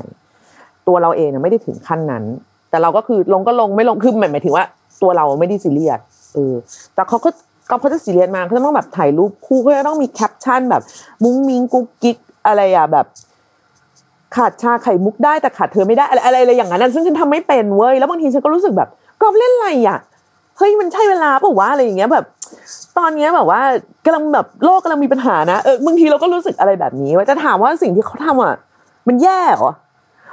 [0.87, 2.23] ตัวเราเองเนี่ยไม่ได้ถึงขั้นนั้น
[2.69, 4.65] แต่เราก็คือลงก็ลงไม่ลงคือหมายถึงว่า
[5.01, 5.99] ตัวเราไม่ได้ซีเรียส
[6.33, 6.53] เออ
[6.95, 7.29] แต่เขาก็
[7.69, 10.83] ก็เขาจะซีเรียสมากเขาจะต้องแบบถ่ายรูปคู่เขาจะต้องมีแคปชั่นแบบ
[11.23, 12.17] มุ้งมิ้งกุ๊กกิ๊ก
[12.47, 13.05] อะไรอะแบบ
[14.35, 18.89] ขาดชาไข่มุกได้แต่ขาดเธอไม่ได้อะไรอะไรอย่างนั้นซึ่งฉันทำไม่เป็นเว้ยแล้วบางทีฉันก็รู้สึกแบบ
[19.21, 19.99] ก๊อฟเล่นอะไรอะ
[20.57, 22.25] เฮ้ยมันใช่เวลาเปล่าวะอะไรอย่างเงี้ยแบบ
[22.97, 23.62] ตอนนี้แบบว่า
[24.05, 28.55] กำลังแบบโลกกำลังมีปัญหานะเออบางทีเราก็รู้สึกอะไรแบบนี้ว่าจะถามว่าสิ่งที่เขาทำอะ
[29.07, 29.71] มันแย่เหรอ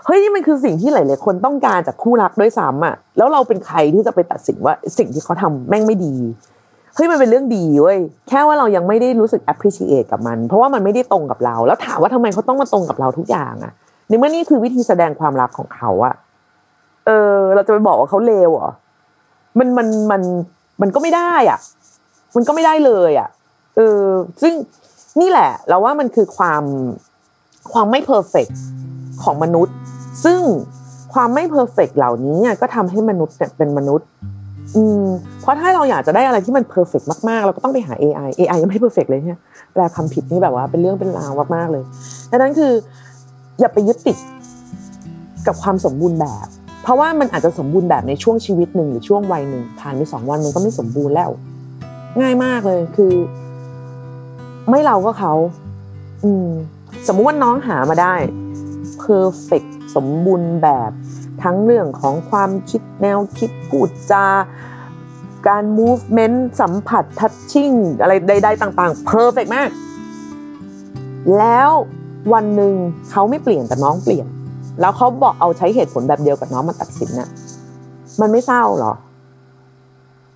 [0.06, 6.14] เฮ้ยนี่มันคือสิ่งที่หลาย ๆ คนต้องการจากคู่รักด้วยซ้ำอะแล้วเราเป็นใครที่จะไปตัดสินว่าสิ่งที่เขาทำแม่งไม่ดี
[6.94, 7.98] เฮ้ยมันเป็นเรื่องดีเว้ย
[8.28, 13.72] แค่ว่าเรายังไม่ได้รู้สึก appreciate กับมัน เพราะว่ามันไม่ได้ตรงกับเรา แล้วถามว่าทำไมเขาต้องมาตรงกับเราทุกอย่างอะ
[14.08, 16.14] ในเมื่อนี่คือวิธีแสดงความรักของเขาอะ
[17.06, 18.70] เออ เราจะไปบอกว่าเขาเลวเหรอ
[19.58, 20.22] มันมันมัน
[20.80, 21.58] มันก็ไม่ได้อะ
[22.36, 23.28] มันก็ไม่ได้เลยอะ
[23.76, 24.02] เออ
[24.42, 24.54] ซึ่ง
[25.20, 26.62] นี่แหละเราว่ามันคือความ
[27.72, 28.46] ความไม่ perfect
[29.22, 29.74] ของมนุษย์
[30.24, 30.40] ซึ่ง
[31.14, 34.06] ความไม่ perfect เหล่านี้ก็ทำให้มนุษย์เนี่ยเป็นมนุษย์
[34.76, 35.04] อืม
[35.40, 39.40] เพราะถ้าเราอยากจะได้อะไรที่มัน perfect มากๆ เราก็ต้องไปหา AI AI ยังไม่ perfect เลยเนี่ย
[39.72, 41.84] แปลคำผิดนี่แบบว่าเป็นเรื่องเป็นราวมากๆเลย
[42.30, 42.72] ดังนั้นคือ
[43.60, 44.16] อย่าไปยึดติด
[45.46, 46.46] กับความสมบูรณ์แบบ
[46.82, 51.30] เพราะว่ามันอาจจะสมบูรณ์แบบในช่วงชีวิตหนึ่งหรือช่วงวัยหนึ่งผ่านไปสองวันมันก็ไม่สมบูรณ์แล้ว
[52.20, 53.14] ง่ายมากเลยคือ
[54.68, 55.32] ไม่เราก็เขา
[56.24, 56.48] อืม
[57.06, 58.14] สมมุติว่าน้องหามาได้
[59.02, 60.90] perfect สมบูรณ์แบบ
[61.42, 64.26] ทั้งเรื่องของความคิดแนวคิดพูดจา
[65.46, 69.70] การ movement สัมผัส touching อะไรใดๆต่างๆ perfect มาก
[71.38, 71.70] แล้ว
[72.32, 72.74] วันหนึ่ง
[73.10, 74.26] เขาไม่เปลี่ยนแต่น้องเปลี่ยน
[74.80, 77.28] แล้วเขาบอกเอาใช้เหตุผลแบบเดียวกับน้องมาตัดสินน่ะ
[78.20, 78.92] มันไม่เศร้าหรอ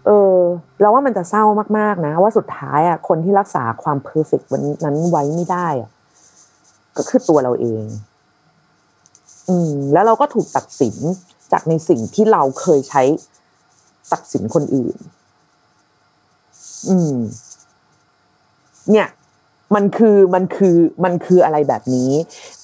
[0.08, 0.38] เออ
[0.80, 1.44] เราว่ามันจะเศร้า
[1.78, 5.90] มากๆนะ ว่าสุดท้ายอะคนที่รักษาความเพอร์เฟกต์วันนั้นไว้ไม่ได้อะ
[6.96, 7.84] ก็คือตัวเราเอง
[9.48, 10.96] อืม แล้วเราก็ถูกตัดสิน
[11.52, 13.02] จากในสิ่งที่เราเคยใช้
[14.12, 14.96] ตัดสินคนอื่น
[16.88, 17.16] อืม
[18.90, 19.08] เนี่ย
[19.74, 22.10] มันคือมันคือมันคืออะไรแบบนี้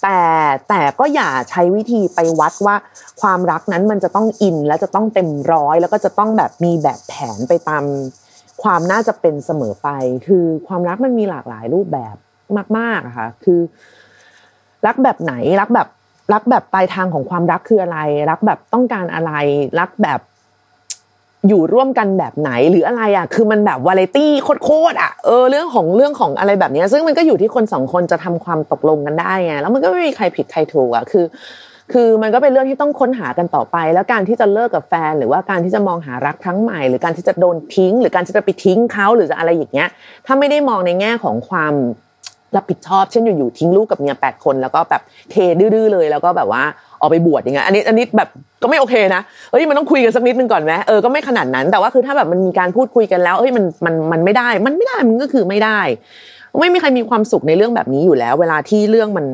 [0.04, 0.22] แต่
[0.68, 2.76] แต่ก็อย่าใช้วิธีไปวัดว่า
[3.20, 7.84] ความรักนั้นมันจะต้องอินและจะต้องเต็มร้อยแล้วก็จะต้องแบบมีแบบแผนไปตาม
[8.62, 9.88] ความน่าจะเป็นเสมอไป
[10.26, 12.16] คือความรักมันมีหลากหลายรูปแบบ
[12.78, 13.60] มากๆค่ะคือ
[14.86, 15.88] รักแบบไหนรักแบบ
[16.32, 17.98] รักแบบปลายทางของความรักคืออะไร
[18.30, 19.32] รักแบบต้องการอะไร
[19.80, 20.20] รักแบบ
[21.48, 24.32] อยู่ร่วมกันแบบไหนหรืออะไรอะคือมันแบบวาไรตี้
[24.64, 31.24] โคตรๆอะเออเรื่องของเรื่องของอะไรแบบนี้ซึ่งมันก็อยู่ที่คนสองคนจะทำความตกลงกันได้ไงแล้วมันก็ไม่มีใครผิดใครถูกอะคือ
[31.92, 39.88] คือมันก็เป็นเรื่องที่ต้องค้นหากันต่อไป แล้วการที่จะเลิกกับแฟน หรือว่าการที่จะมองหารักครั้งใหม่ หรือการที่จะโดนทิ้ง หรือการที่จะไปทิ้งเขาหรือจะอะไรอย่างเงี้ย
[40.26, 41.74] ถ้าไม่ได้มองในแง่ของความ
[42.56, 46.62] รับผิดชอบเช่นอยู่ๆทิ้งลูกกับเมียแปดคนแล้วก็แบบเทดื้อเลยแล้วก็แบบว่า
[47.04, 48.28] ออกไปบวชอย่างเงี้ยอันนี้อันนี้แบบ
[48.62, 55.80] ก็ไม่โอเคนะเฮ้ยมันต้องคุยกันสักนิดนึงก่อนไหมเออก็ไม่ขนาดนั้น แต่ว่าคือถ้าแบบมันมีการพูดคุยกันแล้วเฮ้ยมันมันมันไม่ได้ มันไม่ได้มันก็คือไม่ได้
[56.60, 59.26] ไม่มีใครมีความสุขในเรื่องแบบนี้อยู่แล้ว เวลาที่เรื่องมัน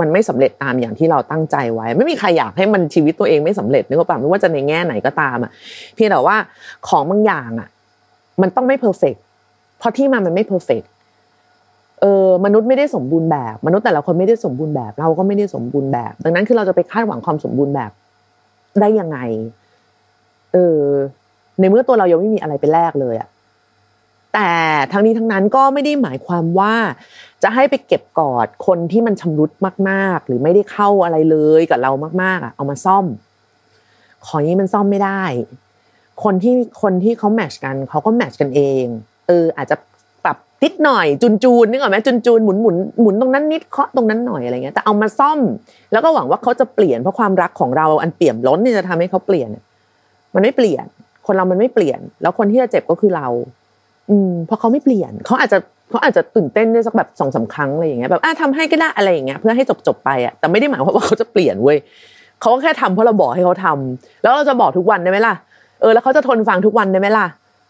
[0.00, 5.50] มันไม่สำเร็จตามอย่างที่เราตั้งใจไว้ ไม่มีใครอยากให้มันชีวิตตัวเองไม่สำเร็จนึกว่าป่ะไม่ว่าจะในแง่ไหนก็ตามอะ
[5.94, 6.36] เพียงแต่ว่า
[6.88, 7.68] ของบางอย่างอะ
[8.42, 9.14] มันต้องไม่ perfect
[9.78, 10.82] เพราะที่มามันไม่ perfect
[12.00, 17.90] เออมนุษย์ไม่ได้สมบูรณ์แบบ มนุษย์แต่ละคนไม่ได้สมบูรณ์แบบ เราก็ไม่ได้สมบูรณ์แบบ ดังนั้นคือเราจะไปคาดหวังความสมบูรณ์แบบ
[18.80, 19.18] ได้ยังไง
[20.52, 20.82] เออ
[21.60, 23.28] ในเมื่อตัวเรายังไม่มีอะไรเป็นแรกเลยอะ
[24.34, 24.52] แต่
[24.92, 26.74] ทั้งนี้ทั้งนั้นก็ไม่ได้หมายความว่า
[27.42, 29.50] จะให้ไปเก็บกอดคนที่มันชำรุด
[29.88, 33.06] มาก ๆ หรือไม่ได้เข้าอะไรเลยกับเรามาก ๆอะเอามาซ่อม
[34.26, 35.22] ของนี้มันซ่อมไม่ได้
[36.24, 38.84] คนที่คนที่เขาแมทชกันเขาก็แมทชกันเอง
[39.26, 39.76] เอออาจจะ
[40.64, 45.38] นิดหน่อยจุนจูนนึกออกไหมจุนจูนหมุนหมุนหมุนตรงนั้นนิดเคาะตรงนั้นหน่อยอะไรเงี้ยแต่เอามาซ่อม
[45.92, 49.48] แล้วก็หวังว่าเขาจะเปลี่ยนเพราะความรักของเราอันเปี่ยมล้นเนี่ยจะทำให้เขาเปลี่ยน
[50.34, 50.84] มันไม่เปลี่ยน
[51.26, 53.28] คนเรามันไม่เปลี่ยน แล้วคนที่จะเจ็บก็คือเรา
[54.10, 55.58] อืมเพราะเขาไม่เปลี่ยนเขาอาจจะ
[55.90, 61.78] เขาอาจจะตื่นเต้นได้สักแบบสองสาครั้งอะไรอย่างเงี้ยแบบอะทำให้ก็ได้อะไรอย่างเงี้ยเพื่อให้จบจบไปอะแต่ไม่ได้หมายความว่าเขาจะเปลี่ยนเว้ย
[62.40, 65.34] เขาก็แค่ทำเพราะเราบอกให้เขาทำแล้วเราจะบอกทุกวันได้ไหมล่ะ
[65.80, 67.26] เออแล้วเขาจะทนฟังทุกวันได้ไหมล่ะ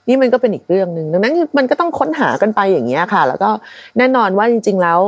[0.09, 3.51] นี่มันก็เป็นอีกเรื่องหนึ่งดังนั้นมันก็ต้องค้นหากันไปอย่างเงี้ยค่ะ แล้วก็
[3.99, 5.01] แน่นอนว่าจริง ๆ แล้ว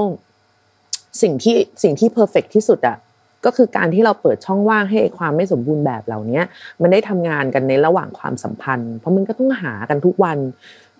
[1.22, 2.96] สิ่งที่สิ่งที่เพอร์เฟกที่สุดอะ
[3.44, 6.40] ก็คือการที่เราเปิดช่องว่างให้ความไม่สมบูรณ์แบบเหล่านี้
[6.82, 10.38] มันได้ทำงานกันในระหว่างความสัมพันธ์ เพราะมันก็ต้องหากันทุกวัน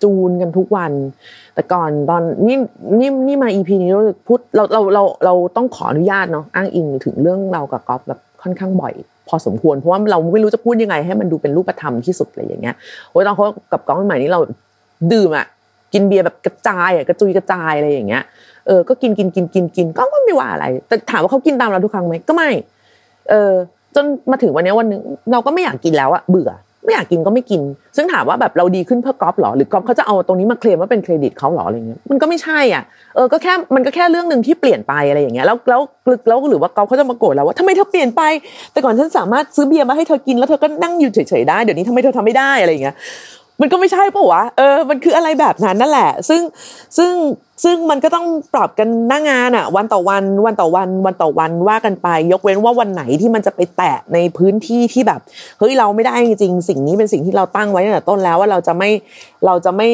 [0.02, 0.92] จูนกันทุกวัน
[1.54, 2.56] แต่ก่อนตอนนี่
[3.00, 8.94] นี่นี่มาอีพีนี้เราพูดเราเราเราเราต้องขออนุญาตเนาะอ้างอิงถึงเรื่องเรากับก๊อฟแบบค่อนข้างบ่อย
[9.30, 12.74] พอสมควร เพราะว่าเราไม่รู้จะพูดยังไง ให้มันดูเป็นรูปธรรมที่สุดอะไรอย่างเงี้ย
[13.10, 14.40] โอ้ยตอนเขากับก้องใหม่นี้เรา
[15.12, 15.46] ดื่มอะ
[15.92, 18.22] กินเบียร์แบบกระจายอะกระจุยกระจายอะไรอย่างเงี้ย
[18.66, 22.50] เออก็กินกินกินกินกินก็ไม่ว่าอะไร แต่ถามว่าเขากินตามเราทุกครั้งไหมก็ไม่
[23.30, 23.52] เออ
[23.94, 25.00] จนมาถึงวันนี้วันนึง
[25.32, 26.50] เราก็ไม่อยากกินแล้วอะเบื่อ
[26.84, 27.62] ไม่อยากกินก็ไม่กิน
[27.96, 32.82] ซึ่งถามว่าแบบเราดีขึ้นเพื่อกอล์ฟหรอหรือกอล์ฟเขาจะเอาตรงนี้มาเคลมว่าเป็นเครดิตเขาหรออะไรเงี้ยมันก็ไม่ใช่อะ
[33.14, 35.80] เออก็แค่มันก็แค่เรื่องหนึ่งที่เปลี่ยนไปอะไรอย่างเงี้ยแล้วแล้ว
[36.28, 38.22] แล้วหรือว่ากอล์ฟเขาจะมาโกรธเราว่าทำไมเธอเปลี่ยนไป
[38.72, 42.94] แต่ก่อนฉันสามารถซื้อเบียร์มาให้เธอกินแล้วเธอก็นั่งอยู่เฉยๆได้เดี๋ยวนี้ทำไมเธอทำไม่ได้อะไรอย่างเงี้ย
[43.60, 46.42] มันก็ไม่ใช่ปะวะเออมันคืออะไรแบบนั้นนั่นแหละ ซึ่ง
[46.98, 47.12] ซึ่ง
[47.64, 55.20] ซึ่งมันก็ต้องปรับกันหน้างานอะวันต่อวันวันต่อวันวันต่อวันว่ากันไป ยกเว้นว่าวันไหนที่มันจะไปแตะในพื้นที่ที่แบบ
[55.58, 58.90] เฮ้ยเราไม่ได้จริงสิ่งนี้เป็นสิ่งที่เราตั้งไว้ตั้งแต่ต้นแล้วว่าเราจะไม่
[59.46, 59.88] เราจะไม่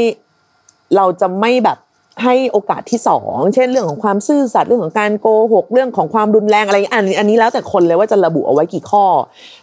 [0.97, 1.79] เราจะไม่แบบ
[2.25, 9.05] ให้โอกาสที่สองเช่นเรื่องของความซื่อสัตย์เรื่องของการโกหกเรื่องของความรุนแรงอะไรอันอันนี้แล้วแต่คนเลยว่าจะระบุเอาไว้กี่ข้อ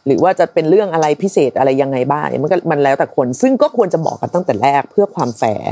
[0.06, 5.72] หรือว่าจะเป็นเรื่องอะไรพิเศษอะไรยังไงบ้างมันก็มันแล้วแต่คน ซึ่งก็ควรจะบอกกันตั้งแต่แรกเพื่อความแฟร์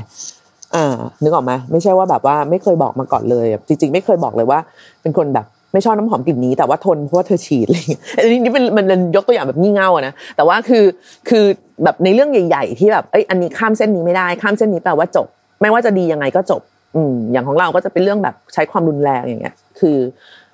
[0.76, 4.60] อ่านึกออกไหมไม่ใช่ว่าแบบว่าไม่เคยบอกมาก่อนเลย จริง ๆ ไม่เคยบอกเลยว่า
[5.02, 10.84] เป็นคนแบบไม่ชอบน้ำหอมกลิ่นนี้แต่ว่าทนเพราะว่าเธอฉีดอะไรเงี้ยอันนี้นี่เป็นมันยกตัวอย่างแบบงี่เง่าอะนะแต่ว่าคือ
[11.30, 11.46] คือ
[11.84, 15.28] แบบในเรื่องใหญ่ ๆ ที่แบบเอ้ยอันนี้ข้ามเส้นนี้ไม่ได้ข้ามเส้นนี้แปลว่าจบ
[15.62, 16.62] ไม่ว่าจะดียังไงก็จบ
[16.96, 19.98] อืมอย่างของเราก็จะเป็นเรื่องแบบใช้ความรุนแรงอย่างเงี้ย คือ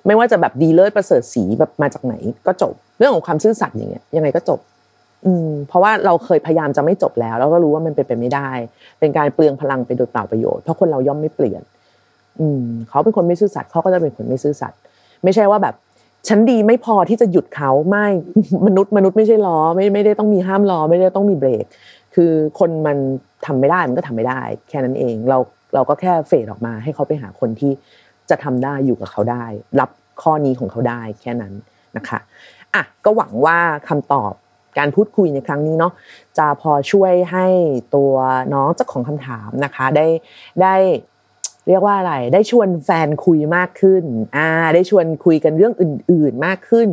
[0.06, 2.14] ไม่ว่าจะแบบดีเลิศประเสริฐสีแบบมาจากไหน
[2.46, 4.60] ก็จบ เรื่องของความซื่อสัตย์อย่างเงี้ยยังไงก็จบ
[5.26, 8.50] อืม เพราะว่าเราเคยพยายามจะไม่จบแล้ว แล้วก็รู้ว่ามันเป็นไปไม่ได้
[9.00, 11.62] เป็นการเปลืองพลังไปโดยเปล่าประโยชน์เพราะคนเราย่อมไม่เปลี่ยน
[12.40, 14.78] อืม เขาเป็นคนไม่ซื่อสัตย์เขาก็จะเป็นคนไม่ซื่อสัตย์
[15.24, 15.74] ไม่ใช่ว่าแบบ
[16.28, 18.06] ฉันดีไม่พอที่จะหยุดเขาไม่
[18.66, 21.64] มนุษย์มนุษย์ไม่ใช่ล้อไม่ไม่ได้ต้องมีห้ามล้อไม่ได้ต้องมีเบรก
[22.14, 22.96] คือคนมัน
[23.46, 25.38] ทำไม่ได้มันก็ทำไม่ได้ แค่นั้นเองเรา
[25.74, 27.72] เราก็แค่เฟดออกมา ให้เขาไปหาคนที่
[28.30, 29.44] จะทำได้อยู่กับเขาได้
[29.80, 29.90] รับ
[30.22, 31.54] ข้อนี้ของเขาได้แค่นั้น
[31.96, 32.18] นะคะ
[32.74, 34.32] อะก็หวังว่าคำตอบ
[34.78, 35.92] การพูดคุยในครั้งนี้เนาะ
[36.38, 37.46] จะพอช่วยให้
[37.94, 38.12] ตัว
[38.54, 40.06] น้องเจ้าของคำถามนะคะ ได้
[40.62, 40.74] ได้
[41.68, 44.04] เรียกว่าอะไร ได้ชวนแฟนคุยมากขึ้น
[44.36, 46.88] อ่าได้ชวนคุยกันเรื่องอื่น ๆมากขึ้น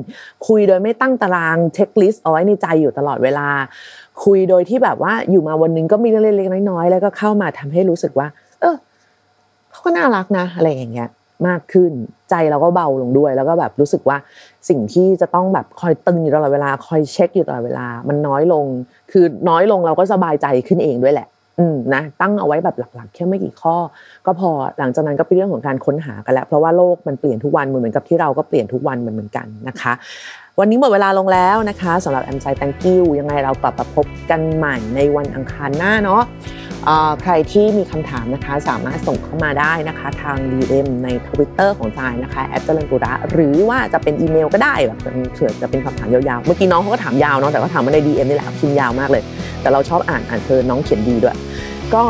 [0.47, 3.47] คุยโดยไม่ตั้งตารางเช็คลิสต์เอาไว้ในใจอยู่ตลอดเวลา
[4.23, 8.27] คุยโดยที่แบบว่าอยู่มาวันนึงก็มีเรื่องเล็กๆน้อยๆแล้วก็เข้ามาทำให้รู้สึกว่า
[9.85, 11.09] ก็น่ารักนะอะไรอย่างเงี้ย
[11.47, 11.91] มากขึ้น
[12.29, 14.17] ใจเราก็เบาลงด้วย แล้วก็แบบรู้สึกว่า
[14.69, 18.65] สิ่งที่จะต้องแบบคอยตึงอยู่ตลอดเวลาคอยเช็คอยู่ตลอดเวลา มันน้อยลง
[19.11, 21.27] คือน้อยลงเราก็สบายใจขึ้นเองด้วยแหละ
[21.59, 23.75] อืมนะตั้งเอาไว้แบบหลักๆ แค่ไม่กี่ข้อ
[24.25, 29.93] ก็พอหลังจากนั้นก็เป็นเรื่องของการค้นหากันแล้วเพราะว่าโลกมันเปลี่ยนทุกวันเหมือนกับที่เราก็เปลี่ยนทุกวันเหมือนกันนะคะ
[30.59, 36.21] วันนี้หมดเวลาลงแล้วนะคะสำหรับแอมไซต์ thank you ยังไงเรากลับมาพบกันใหม่ในวันอังคารหน้าเนาะ
[37.21, 44.99] ใครที่มีคำถามนะคะสามารถส่งเข้ามาได้นะคะทาง DM ใน Twitter ของจายนะคะแอดเจริญปุระหรือว่าจะเป็นอีเมลก็ได้แบบ
[45.33, 49.23] เผื่อจะเป็นคำถามยาวๆ เมื่อกี้น้องเขาก็ถามยาวเนาะแต่ก็ถามมาใน DM นี่แหละพิมพ์ยาวมากเลย
[49.61, 51.35] แต่เราชอบอ่านอ่านเธอน้องเขียนดีด้วย
[51.93, 52.03] ก็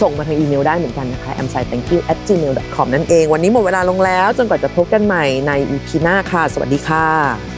[0.00, 2.52] ส่งมาทางอีเมลได้เหมือนกันนะคะ a m s i t h a n k y o u at gmail
[2.74, 7.55] com นั่นเอง วันนี้หมดเวลาลงแล้ว จนกว่าจะพบกันใหม่ใน EP หน้าค่ะ สวัสดีค่ะ